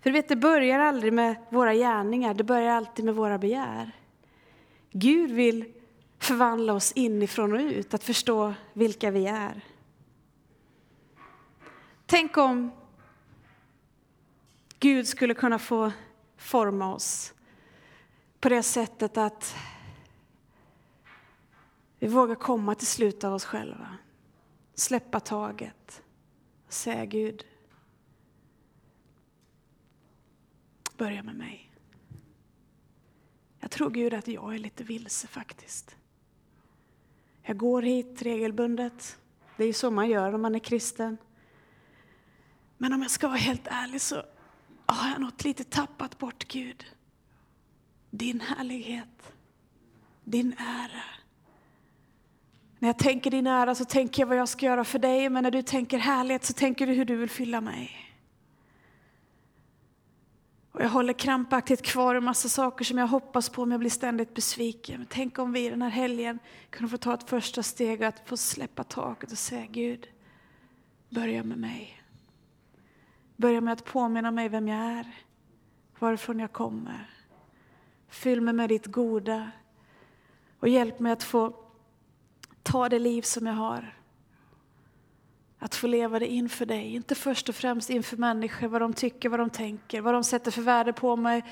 För 0.00 0.10
du 0.10 0.12
vet, 0.12 0.28
det 0.28 0.36
börjar 0.36 0.78
aldrig 0.78 1.12
med 1.12 1.36
våra 1.50 1.74
gärningar, 1.74 2.34
det 2.34 2.44
börjar 2.44 2.74
alltid 2.74 3.04
med 3.04 3.14
våra 3.14 3.38
begär. 3.38 3.92
Gud 4.90 5.30
vill 5.30 5.72
förvandla 6.18 6.72
oss 6.72 6.92
inifrån 6.92 7.52
och 7.52 7.60
ut, 7.60 7.94
att 7.94 8.04
förstå 8.04 8.54
vilka 8.72 9.10
vi 9.10 9.26
är. 9.26 9.60
Tänk 12.06 12.36
om 12.36 12.70
Gud 14.78 15.08
skulle 15.08 15.34
kunna 15.34 15.58
få 15.58 15.92
forma 16.36 16.94
oss 16.94 17.32
på 18.40 18.48
det 18.48 18.62
sättet 18.62 19.16
att 19.16 19.56
vi 22.04 22.10
vågar 22.10 22.34
komma 22.34 22.74
till 22.74 22.86
slut 22.86 23.24
av 23.24 23.34
oss 23.34 23.44
själva, 23.44 23.98
släppa 24.74 25.20
taget 25.20 26.02
och 26.66 26.72
säga 26.72 27.04
Gud, 27.04 27.46
börja 30.96 31.22
med 31.22 31.34
mig. 31.34 31.70
Jag 33.60 33.70
tror 33.70 33.90
Gud 33.90 34.14
att 34.14 34.28
jag 34.28 34.54
är 34.54 34.58
lite 34.58 34.84
vilse 34.84 35.26
faktiskt. 35.26 35.96
Jag 37.42 37.56
går 37.56 37.82
hit 37.82 38.22
regelbundet. 38.22 39.18
Det 39.56 39.62
är 39.62 39.66
ju 39.66 39.72
så 39.72 39.90
man 39.90 40.08
gör 40.08 40.32
om 40.32 40.42
man 40.42 40.54
är 40.54 40.58
kristen. 40.58 41.16
Men 42.78 42.92
om 42.92 43.02
jag 43.02 43.10
ska 43.10 43.28
vara 43.28 43.38
helt 43.38 43.66
ärlig 43.66 44.00
så 44.00 44.22
har 44.86 45.10
jag 45.10 45.20
något 45.20 45.44
lite 45.44 45.64
tappat 45.64 46.18
bort 46.18 46.44
Gud. 46.48 46.84
Din 48.10 48.40
härlighet, 48.40 49.32
din 50.24 50.52
ära. 50.58 51.23
När 52.78 52.88
jag 52.88 52.98
tänker 52.98 53.30
din 53.30 53.46
ära 53.46 53.74
så 53.74 53.84
tänker 53.84 54.22
jag 54.22 54.26
vad 54.26 54.36
jag 54.36 54.48
ska 54.48 54.66
göra 54.66 54.84
för 54.84 54.98
dig, 54.98 55.28
men 55.28 55.42
när 55.42 55.50
du 55.50 55.62
tänker 55.62 55.98
härlighet 55.98 56.44
så 56.44 56.52
tänker 56.52 56.86
du 56.86 56.92
hur 56.92 57.04
du 57.04 57.16
vill 57.16 57.30
fylla 57.30 57.60
mig. 57.60 58.04
Och 60.72 60.80
jag 60.80 60.88
håller 60.88 61.12
krampaktigt 61.12 61.82
kvar 61.82 62.14
en 62.14 62.24
massa 62.24 62.48
saker 62.48 62.84
som 62.84 62.98
jag 62.98 63.06
hoppas 63.06 63.48
på, 63.48 63.64
men 63.64 63.70
jag 63.70 63.80
blir 63.80 63.90
ständigt 63.90 64.34
besviken. 64.34 64.98
Men 64.98 65.06
tänk 65.10 65.38
om 65.38 65.52
vi 65.52 65.70
den 65.70 65.82
här 65.82 65.90
helgen 65.90 66.38
kunde 66.70 66.90
få 66.90 66.96
ta 66.96 67.14
ett 67.14 67.30
första 67.30 67.62
steg 67.62 68.04
att 68.04 68.28
få 68.28 68.36
släppa 68.36 68.84
taket 68.84 69.32
och 69.32 69.38
säga 69.38 69.66
Gud, 69.70 70.06
börja 71.08 71.44
med 71.44 71.58
mig. 71.58 72.02
Börja 73.36 73.60
med 73.60 73.72
att 73.72 73.84
påminna 73.84 74.30
mig 74.30 74.48
vem 74.48 74.68
jag 74.68 74.78
är, 74.78 75.10
varifrån 75.98 76.38
jag 76.38 76.52
kommer. 76.52 77.10
Fyll 78.08 78.40
mig 78.40 78.54
med 78.54 78.68
ditt 78.68 78.86
goda 78.86 79.50
och 80.60 80.68
hjälp 80.68 81.00
mig 81.00 81.12
att 81.12 81.22
få 81.22 81.63
ta 82.64 82.88
det 82.88 82.98
liv 82.98 83.22
som 83.22 83.46
jag 83.46 83.54
har. 83.54 83.98
Att 85.58 85.74
få 85.74 85.86
leva 85.86 86.18
det 86.18 86.26
inför 86.26 86.66
dig, 86.66 86.94
inte 86.94 87.14
först 87.14 87.48
och 87.48 87.54
främst 87.54 87.90
inför 87.90 88.16
människor, 88.16 88.68
vad 88.68 88.80
de 88.80 88.92
tycker, 88.92 89.28
vad 89.28 89.40
de 89.40 89.50
tänker, 89.50 90.00
vad 90.00 90.14
de 90.14 90.24
sätter 90.24 90.50
för 90.50 90.62
värde 90.62 90.92
på 90.92 91.16
mig. 91.16 91.44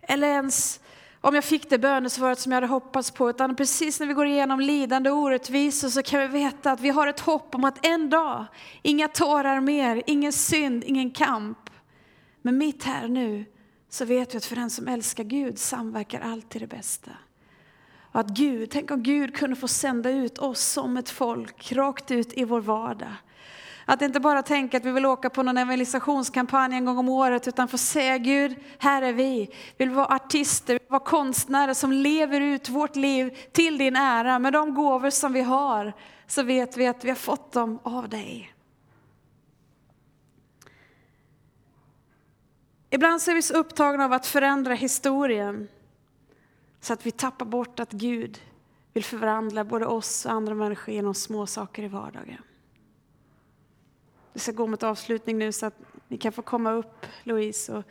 Eller 0.00 0.28
ens 0.28 0.80
om 1.20 1.34
jag 1.34 1.44
fick 1.44 1.70
det 1.70 1.78
bönesvaret 1.78 2.38
som 2.38 2.52
jag 2.52 2.56
hade 2.56 2.66
hoppats 2.66 3.10
på, 3.10 3.30
utan 3.30 3.56
precis 3.56 4.00
när 4.00 4.06
vi 4.06 4.14
går 4.14 4.26
igenom 4.26 4.60
lidande 4.60 5.10
och 5.10 5.18
orättvisor 5.18 5.88
så 5.88 6.02
kan 6.02 6.20
vi 6.20 6.26
veta 6.26 6.72
att 6.72 6.80
vi 6.80 6.88
har 6.88 7.06
ett 7.06 7.20
hopp 7.20 7.54
om 7.54 7.64
att 7.64 7.86
en 7.86 8.10
dag, 8.10 8.44
inga 8.82 9.08
tårar 9.08 9.60
mer, 9.60 10.02
ingen 10.06 10.32
synd, 10.32 10.84
ingen 10.84 11.10
kamp. 11.10 11.70
Men 12.42 12.58
mitt 12.58 12.84
här 12.84 13.08
nu 13.08 13.44
så 13.88 14.04
vet 14.04 14.34
vi 14.34 14.38
att 14.38 14.44
för 14.44 14.56
den 14.56 14.70
som 14.70 14.88
älskar 14.88 15.24
Gud 15.24 15.58
samverkar 15.58 16.20
allt 16.20 16.50
till 16.50 16.60
det 16.60 16.66
bästa. 16.66 17.10
Och 18.16 18.20
att 18.20 18.28
Gud, 18.28 18.70
tänk 18.70 18.90
om 18.90 19.02
Gud 19.02 19.36
kunde 19.36 19.56
få 19.56 19.68
sända 19.68 20.10
ut 20.10 20.38
oss 20.38 20.60
som 20.60 20.96
ett 20.96 21.10
folk 21.10 21.72
rakt 21.72 22.10
ut 22.10 22.32
i 22.32 22.44
vår 22.44 22.60
vardag. 22.60 23.12
Att 23.84 24.02
inte 24.02 24.20
bara 24.20 24.42
tänka 24.42 24.76
att 24.76 24.84
vi 24.84 24.90
vill 24.90 25.06
åka 25.06 25.30
på 25.30 25.42
någon 25.42 25.58
evangelisationskampanj 25.58 26.74
en 26.74 26.84
gång 26.84 26.98
om 26.98 27.08
året, 27.08 27.48
utan 27.48 27.68
få 27.68 27.78
säga 27.78 28.18
Gud, 28.18 28.56
här 28.78 29.02
är 29.02 29.12
vi. 29.12 29.50
Vi 29.76 29.84
vill 29.84 29.94
vara 29.94 30.14
artister, 30.14 30.74
vi 30.74 30.78
vill 30.78 30.88
vara 30.88 31.04
konstnärer 31.04 31.74
som 31.74 31.92
lever 31.92 32.40
ut 32.40 32.68
vårt 32.68 32.96
liv 32.96 33.38
till 33.52 33.78
din 33.78 33.96
ära. 33.96 34.38
Med 34.38 34.52
de 34.52 34.74
gåvor 34.74 35.10
som 35.10 35.32
vi 35.32 35.42
har, 35.42 35.92
så 36.26 36.42
vet 36.42 36.76
vi 36.76 36.86
att 36.86 37.04
vi 37.04 37.08
har 37.08 37.16
fått 37.16 37.52
dem 37.52 37.78
av 37.82 38.08
dig. 38.08 38.54
Ibland 42.90 43.22
så 43.22 43.30
är 43.30 43.34
vi 43.34 43.42
så 43.42 43.54
upptagna 43.54 44.04
av 44.04 44.12
att 44.12 44.26
förändra 44.26 44.74
historien, 44.74 45.68
så 46.86 46.92
att 46.92 47.06
vi 47.06 47.10
tappar 47.10 47.46
bort 47.46 47.80
att 47.80 47.92
Gud 47.92 48.40
vill 48.92 49.04
förvandla 49.04 49.64
både 49.64 49.86
oss 49.86 50.26
och 50.26 50.32
andra 50.32 50.54
människor 50.54 50.94
genom 50.94 51.14
små 51.14 51.46
saker 51.46 51.82
i 51.82 51.88
vardagen. 51.88 52.42
Vi 54.32 54.40
ska 54.40 54.52
gå 54.52 54.66
mot 54.66 54.82
avslutning 54.82 55.38
nu 55.38 55.52
så 55.52 55.66
att 55.66 55.74
ni 56.08 56.18
kan 56.18 56.32
få 56.32 56.42
komma 56.42 56.72
upp, 56.72 57.06
Louise, 57.22 57.72
och 57.72 57.84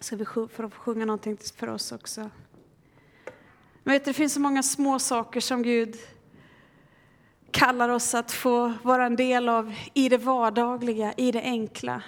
ska 0.00 0.16
vi 0.16 0.24
för 0.24 0.70
sjunga 0.70 1.04
någonting 1.04 1.38
för 1.56 1.68
oss 1.68 1.92
också. 1.92 2.30
Men 3.82 3.92
vet 3.92 4.04
du, 4.04 4.10
det 4.10 4.14
finns 4.14 4.34
så 4.34 4.40
många 4.40 4.62
små 4.62 4.98
saker 4.98 5.40
som 5.40 5.62
Gud 5.62 5.96
kallar 7.50 7.88
oss 7.88 8.14
att 8.14 8.32
få 8.32 8.72
vara 8.82 9.06
en 9.06 9.16
del 9.16 9.48
av 9.48 9.74
i 9.94 10.08
det 10.08 10.18
vardagliga, 10.18 11.14
i 11.16 11.32
det 11.32 11.42
enkla. 11.42 12.02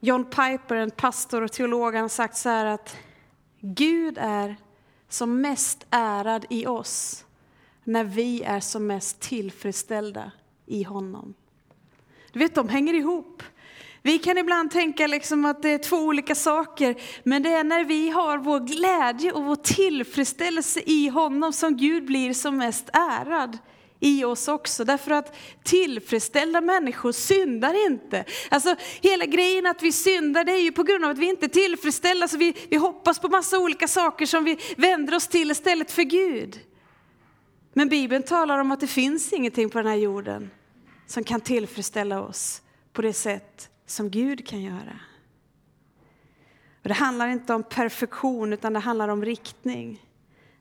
John 0.00 0.24
Piper, 0.24 0.76
en 0.76 0.90
pastor 0.90 1.42
och 1.42 1.52
teolog, 1.52 1.94
har 1.94 2.08
sagt 2.08 2.36
så 2.36 2.48
här 2.48 2.66
att 2.66 2.96
Gud 3.60 4.18
är 4.20 4.56
som 5.08 5.40
mest 5.40 5.86
ärad 5.90 6.46
i 6.50 6.66
oss 6.66 7.24
när 7.84 8.04
vi 8.04 8.42
är 8.42 8.60
som 8.60 8.86
mest 8.86 9.20
tillfredsställda 9.20 10.32
i 10.66 10.82
honom. 10.82 11.34
Du 12.32 12.38
vet, 12.38 12.54
de 12.54 12.68
hänger 12.68 12.94
ihop. 12.94 13.42
Vi 14.02 14.18
kan 14.18 14.38
ibland 14.38 14.70
tänka 14.70 15.06
liksom 15.06 15.44
att 15.44 15.62
det 15.62 15.68
är 15.68 15.78
två 15.78 15.96
olika 15.96 16.34
saker, 16.34 17.00
men 17.22 17.42
det 17.42 17.52
är 17.52 17.64
när 17.64 17.84
vi 17.84 18.10
har 18.10 18.38
vår 18.38 18.60
glädje 18.60 19.32
och 19.32 19.44
vår 19.44 19.56
tillfredsställelse 19.56 20.80
i 20.86 21.08
honom 21.08 21.52
som 21.52 21.76
Gud 21.76 22.04
blir 22.04 22.34
som 22.34 22.56
mest 22.56 22.90
ärad 22.92 23.58
i 24.00 24.24
oss 24.24 24.48
också. 24.48 24.84
Därför 24.84 25.10
att 25.10 25.36
tillfredsställda 25.62 26.60
människor 26.60 27.12
syndar 27.12 27.86
inte. 27.86 28.24
Alltså 28.48 28.76
hela 29.00 29.26
grejen 29.26 29.66
att 29.66 29.82
vi 29.82 29.92
syndar 29.92 30.44
det 30.44 30.52
är 30.52 30.62
ju 30.62 30.72
på 30.72 30.82
grund 30.82 31.04
av 31.04 31.10
att 31.10 31.18
vi 31.18 31.28
inte 31.28 31.46
är 31.46 31.48
tillfredsställda. 31.48 32.28
Så 32.28 32.36
vi, 32.36 32.54
vi 32.70 32.76
hoppas 32.76 33.18
på 33.18 33.28
massa 33.28 33.58
olika 33.58 33.88
saker 33.88 34.26
som 34.26 34.44
vi 34.44 34.58
vänder 34.76 35.14
oss 35.14 35.28
till 35.28 35.50
istället 35.50 35.90
för 35.90 36.02
Gud. 36.02 36.60
Men 37.72 37.88
Bibeln 37.88 38.22
talar 38.22 38.58
om 38.58 38.72
att 38.72 38.80
det 38.80 38.86
finns 38.86 39.32
ingenting 39.32 39.70
på 39.70 39.78
den 39.78 39.86
här 39.86 39.96
jorden 39.96 40.50
som 41.06 41.24
kan 41.24 41.40
tillfredsställa 41.40 42.22
oss 42.22 42.62
på 42.92 43.02
det 43.02 43.12
sätt 43.12 43.70
som 43.86 44.10
Gud 44.10 44.48
kan 44.48 44.62
göra. 44.62 45.00
Och 46.82 46.88
det 46.88 46.94
handlar 46.94 47.28
inte 47.28 47.54
om 47.54 47.62
perfektion 47.62 48.52
utan 48.52 48.72
det 48.72 48.78
handlar 48.78 49.08
om 49.08 49.24
riktning. 49.24 50.04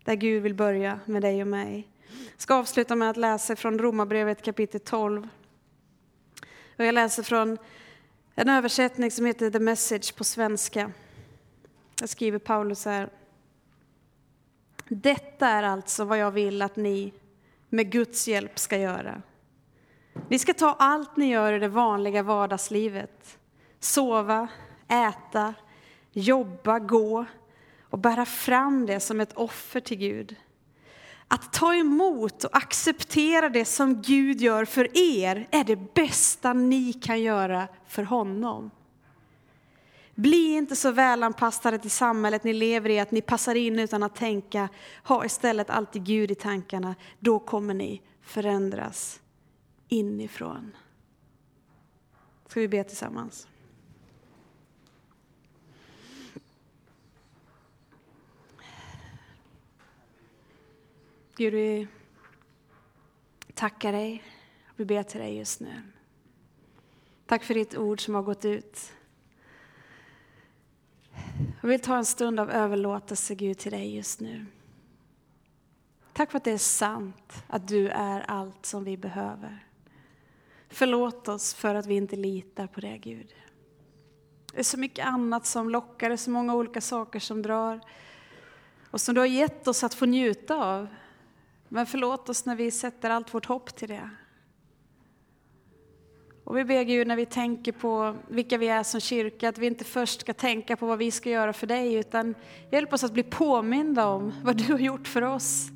Där 0.04 0.16
Gud 0.16 0.44
vill 0.44 0.54
börja 0.54 1.00
med 1.06 1.22
dig 1.22 1.42
och 1.42 1.48
mig. 1.48 1.88
Jag 2.32 2.42
ska 2.42 2.56
avsluta 2.56 2.96
med 2.96 3.10
att 3.10 3.18
läsa 3.18 3.56
från 3.56 3.80
Romarbrevet 3.80 4.42
kapitel 4.42 4.80
12. 4.80 5.28
Och 6.78 6.86
jag 6.86 6.96
läser 6.96 7.24
från 7.24 7.58
en 8.36 8.50
översättning 8.50 9.12
som 9.12 9.26
heter 9.26 9.52
The 9.52 9.60
Message 9.60 10.16
på 10.16 10.24
svenska. 10.24 10.92
Jag 12.00 12.10
skriver 12.10 12.40
Paulus 12.40 12.86
här. 12.86 13.10
Detta 14.88 15.48
är 15.48 15.64
alltså 15.64 16.06
vad 16.06 16.18
jag 16.18 16.32
vill 16.32 16.62
att 16.62 16.76
ni 16.76 17.14
med 17.70 17.92
Guds 17.92 18.28
hjälp 18.28 18.60
ska 18.60 18.78
göra. 18.78 19.22
Ni 20.30 20.40
ska 20.40 20.54
ta 20.54 20.76
allt 20.80 21.18
ni 21.18 21.30
gör 21.30 21.54
i 21.54 21.60
det 21.60 21.68
vanliga 21.68 22.24
vardagslivet. 22.24 23.38
Sova, 23.80 24.48
äta, 24.88 25.54
jobba, 26.12 26.80
gå 26.80 27.26
och 27.82 28.00
bära 28.00 28.26
fram 28.26 28.86
det 28.86 29.00
som 29.00 29.22
ett 29.22 29.34
offer 29.34 29.80
till 29.80 29.98
Gud. 29.98 30.36
Att 31.28 31.54
ta 31.54 31.76
emot 31.76 32.44
och 32.44 32.58
acceptera 32.58 33.50
det 33.50 33.66
som 33.66 34.02
Gud 34.02 34.42
gör 34.42 34.66
för 34.66 34.98
er 34.98 35.48
är 35.52 35.64
det 35.64 35.94
bästa 35.94 36.54
ni 36.54 36.94
kan 36.94 37.22
göra 37.22 37.68
för 37.88 38.04
honom. 38.04 38.72
Bli 40.16 40.54
inte 40.54 40.76
så 40.76 40.92
välanpassade 40.92 41.80
till 41.80 41.92
samhället 41.92 42.44
ni 42.44 42.54
lever 42.54 42.90
i 42.90 43.00
att 43.00 43.12
ni 43.12 43.22
passar 43.22 43.56
in 43.56 43.80
utan 43.80 44.04
att 44.04 44.16
tänka. 44.16 44.70
Ha 45.04 45.26
istället 45.26 45.70
alltid 45.70 46.04
Gud 46.04 46.32
i 46.32 46.36
tankarna. 46.36 46.96
Då 47.20 47.40
kommer 47.40 47.74
ni 47.74 48.02
förändras 48.22 49.20
inifrån. 49.88 50.72
Ska 52.48 52.60
vi 52.60 52.68
be 52.68 52.84
tillsammans? 52.84 53.48
Gud, 61.38 61.54
vi 61.54 61.88
tackar 63.54 63.92
dig. 63.92 64.24
Vi 64.76 64.86
ber 64.86 65.04
till 65.04 65.20
dig 65.20 65.38
just 65.38 65.60
nu. 65.60 65.82
Tack 67.26 67.44
för 67.44 67.54
ditt 67.54 67.78
ord 67.78 68.06
som 68.06 68.16
har 68.16 68.22
gått 68.22 68.46
ut. 68.46 68.94
Jag 71.62 71.70
vill 71.70 71.82
ta 71.82 71.98
en 71.98 72.06
stund 72.06 72.40
av 72.40 72.52
överlåtelse, 72.52 73.36
Gud, 73.36 73.58
till 73.58 73.72
dig 73.72 73.96
just 73.96 74.20
nu. 74.20 74.46
Tack 76.14 76.32
för 76.32 76.38
att 76.38 76.44
det 76.44 76.52
är 76.52 76.58
sant 76.58 77.44
att 77.48 77.68
du 77.68 77.90
är 77.90 78.22
allt 78.22 78.66
som 78.66 78.84
vi 78.84 78.98
behöver. 78.98 79.66
Förlåt 80.70 81.28
oss 81.28 81.54
för 81.54 81.76
att 81.76 81.86
vi 81.86 81.96
inte 81.96 82.16
litar 82.16 82.68
på 82.68 82.82
det, 82.82 82.98
Gud. 82.98 83.36
Det 84.54 84.60
är 84.60 84.64
så 84.64 84.80
mycket 84.80 85.06
annat 85.06 85.46
som 85.46 85.70
lockar, 85.70 86.10
det 86.10 86.16
är 86.16 86.18
så 86.18 86.32
många 86.32 86.56
olika 86.56 86.82
saker 86.82 87.20
som 87.20 87.42
drar 87.42 87.82
och 88.92 89.02
som 89.02 89.16
du 89.16 89.22
har 89.22 89.28
gett 89.28 89.68
oss 89.68 89.84
att 89.84 89.94
få 89.94 90.06
njuta 90.06 90.56
av. 90.56 90.88
Men 91.70 91.86
förlåt 91.86 92.30
oss 92.30 92.46
när 92.46 92.56
vi 92.56 92.72
sätter 92.72 93.10
allt 93.10 93.34
vårt 93.34 93.46
hopp 93.46 93.76
till 93.76 93.90
det. 93.90 94.10
Och 96.44 96.58
vi 96.58 96.66
ber 96.66 96.84
Gud 96.84 97.08
när 97.08 97.16
vi 97.16 97.26
tänker 97.26 97.72
på 97.72 98.16
vilka 98.28 98.58
vi 98.58 98.68
är 98.68 98.84
som 98.84 99.00
kyrka, 99.00 99.50
att 99.50 99.58
vi 99.58 99.68
inte 99.68 99.84
först 99.84 100.22
ska 100.22 100.34
tänka 100.34 100.76
på 100.76 100.86
vad 100.86 100.98
vi 100.98 101.12
ska 101.12 101.30
göra 101.30 101.54
för 101.54 101.68
dig, 101.68 101.94
utan 101.94 102.36
hjälp 102.72 102.94
oss 102.94 103.04
att 103.04 103.14
bli 103.14 103.24
påminda 103.24 104.08
om 104.08 104.34
vad 104.44 104.58
du 104.58 104.72
har 104.72 104.80
gjort 104.80 105.08
för 105.08 105.22
oss. 105.22 105.68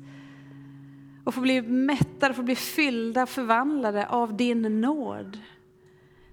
Och 1.24 1.34
få 1.34 1.40
bli 1.40 1.62
mättade, 1.62 2.34
få 2.34 2.42
bli 2.42 2.56
fyllda, 2.56 3.26
förvandlade 3.26 4.06
av 4.06 4.36
din 4.36 4.80
nåd. 4.80 5.38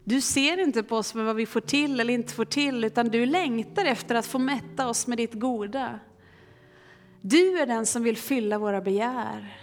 Du 0.04 0.22
ser 0.22 0.60
inte 0.60 0.84
på 0.84 0.98
oss 0.98 1.16
med 1.16 1.26
vad 1.26 1.36
vi 1.36 1.46
får 1.46 1.62
till 1.62 2.00
eller 2.00 2.14
inte 2.14 2.34
får 2.34 2.46
till, 2.46 2.84
utan 2.84 3.10
du 3.10 3.26
längtar 3.26 3.86
efter 3.86 4.16
att 4.16 4.26
få 4.26 4.40
mätta 4.40 4.88
oss 4.88 5.08
med 5.08 5.18
ditt 5.18 5.34
goda. 5.34 6.00
Du 7.22 7.60
är 7.60 7.66
den 7.66 7.86
som 7.86 8.04
vill 8.04 8.18
fylla 8.18 8.58
våra 8.58 8.82
begär. 8.82 9.56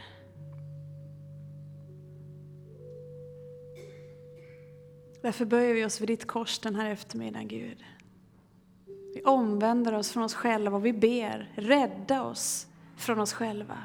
Därför 5.23 5.45
böjer 5.45 5.75
vi 5.75 5.85
oss 5.85 6.01
vid 6.01 6.09
ditt 6.09 6.27
kors 6.27 6.59
den 6.59 6.75
här 6.75 6.91
eftermiddagen, 6.91 7.49
Gud. 7.49 7.85
Vi 9.15 9.23
omvänder 9.23 9.95
oss 9.95 10.11
från 10.11 10.23
oss 10.23 10.35
själva 10.35 10.77
och 10.77 10.87
vi 10.87 10.93
ber, 10.93 11.53
rädda 11.55 12.23
oss 12.23 12.67
från 12.97 13.21
oss 13.21 13.33
själva. 13.33 13.79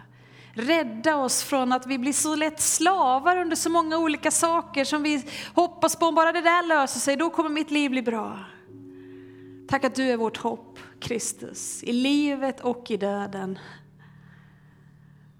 Rädda 0.53 1.15
oss 1.15 1.43
från 1.43 1.71
att 1.71 1.87
vi 1.87 1.97
blir 1.97 2.13
så 2.13 2.35
lätt 2.35 2.59
slavar 2.59 3.37
under 3.37 3.55
så 3.55 3.69
många 3.69 3.97
olika 3.97 4.31
saker 4.31 4.85
som 4.85 5.03
vi 5.03 5.23
hoppas 5.53 5.95
på, 5.95 6.05
om 6.05 6.15
bara 6.15 6.31
det 6.31 6.41
där 6.41 6.67
löser 6.67 6.99
sig, 6.99 7.15
då 7.15 7.29
kommer 7.29 7.49
mitt 7.49 7.71
liv 7.71 7.91
bli 7.91 8.01
bra. 8.01 8.39
Tack 9.71 9.83
att 9.83 9.95
du 9.95 10.03
är 10.03 10.17
vårt 10.17 10.37
hopp, 10.37 10.79
Kristus, 10.99 11.83
i 11.83 11.93
livet 11.93 12.59
och 12.59 12.91
i 12.91 12.97
döden. 12.97 13.59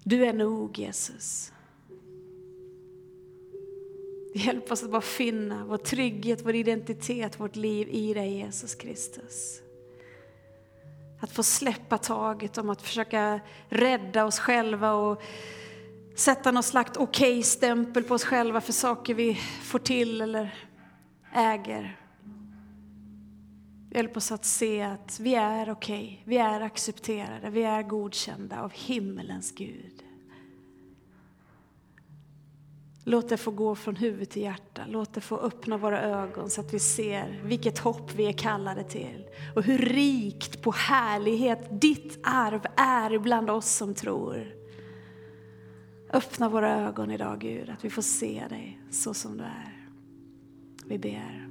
Du 0.04 0.24
är 0.24 0.32
nog, 0.32 0.78
Jesus. 0.78 1.52
Hjälp 4.34 4.72
oss 4.72 4.82
att 4.82 4.90
bara 4.90 5.00
finna 5.00 5.64
vår 5.64 5.76
trygghet, 5.76 6.42
vår 6.44 6.54
identitet, 6.54 7.40
vårt 7.40 7.56
liv 7.56 7.88
i 7.90 8.14
dig, 8.14 8.32
Jesus 8.36 8.74
Kristus. 8.74 9.60
Att 11.20 11.32
få 11.32 11.42
släppa 11.42 11.98
taget 11.98 12.58
om 12.58 12.70
att 12.70 12.82
försöka 12.82 13.40
rädda 13.68 14.24
oss 14.24 14.38
själva 14.38 14.92
och 14.92 15.22
sätta 16.14 16.50
någon 16.50 16.62
slags 16.62 16.96
okej-stämpel 16.96 18.04
på 18.04 18.14
oss 18.14 18.24
själva 18.24 18.60
för 18.60 18.72
saker 18.72 19.14
vi 19.14 19.34
får 19.62 19.78
till 19.78 20.20
eller 20.20 20.54
äger. 21.34 22.01
Hjälp 23.94 24.16
oss 24.16 24.32
att 24.32 24.44
se 24.44 24.82
att 24.82 25.20
vi 25.20 25.34
är 25.34 25.70
okej, 25.70 26.04
okay, 26.04 26.18
vi 26.24 26.38
är 26.38 26.60
accepterade, 26.60 27.50
vi 27.50 27.62
är 27.62 27.82
godkända 27.82 28.62
av 28.62 28.72
himmelens 28.72 29.52
Gud. 29.52 30.04
Låt 33.04 33.28
det 33.28 33.36
få 33.36 33.50
gå 33.50 33.74
från 33.74 33.96
huvud 33.96 34.30
till 34.30 34.42
hjärta, 34.42 34.82
låt 34.88 35.14
det 35.14 35.20
få 35.20 35.36
öppna 35.36 35.76
våra 35.76 36.02
ögon 36.02 36.50
så 36.50 36.60
att 36.60 36.74
vi 36.74 36.78
ser 36.78 37.40
vilket 37.44 37.78
hopp 37.78 38.14
vi 38.14 38.26
är 38.26 38.32
kallade 38.32 38.84
till 38.84 39.26
och 39.56 39.62
hur 39.62 39.78
rikt 39.78 40.62
på 40.62 40.70
härlighet 40.70 41.80
ditt 41.80 42.18
arv 42.22 42.66
är 42.76 43.18
bland 43.18 43.50
oss 43.50 43.70
som 43.70 43.94
tror. 43.94 44.54
Öppna 46.12 46.48
våra 46.48 46.88
ögon 46.88 47.10
idag 47.10 47.40
Gud, 47.40 47.70
att 47.70 47.84
vi 47.84 47.90
får 47.90 48.02
se 48.02 48.44
dig 48.48 48.80
så 48.90 49.14
som 49.14 49.36
du 49.36 49.44
är. 49.44 49.88
Vi 50.86 50.98
ber. 50.98 51.41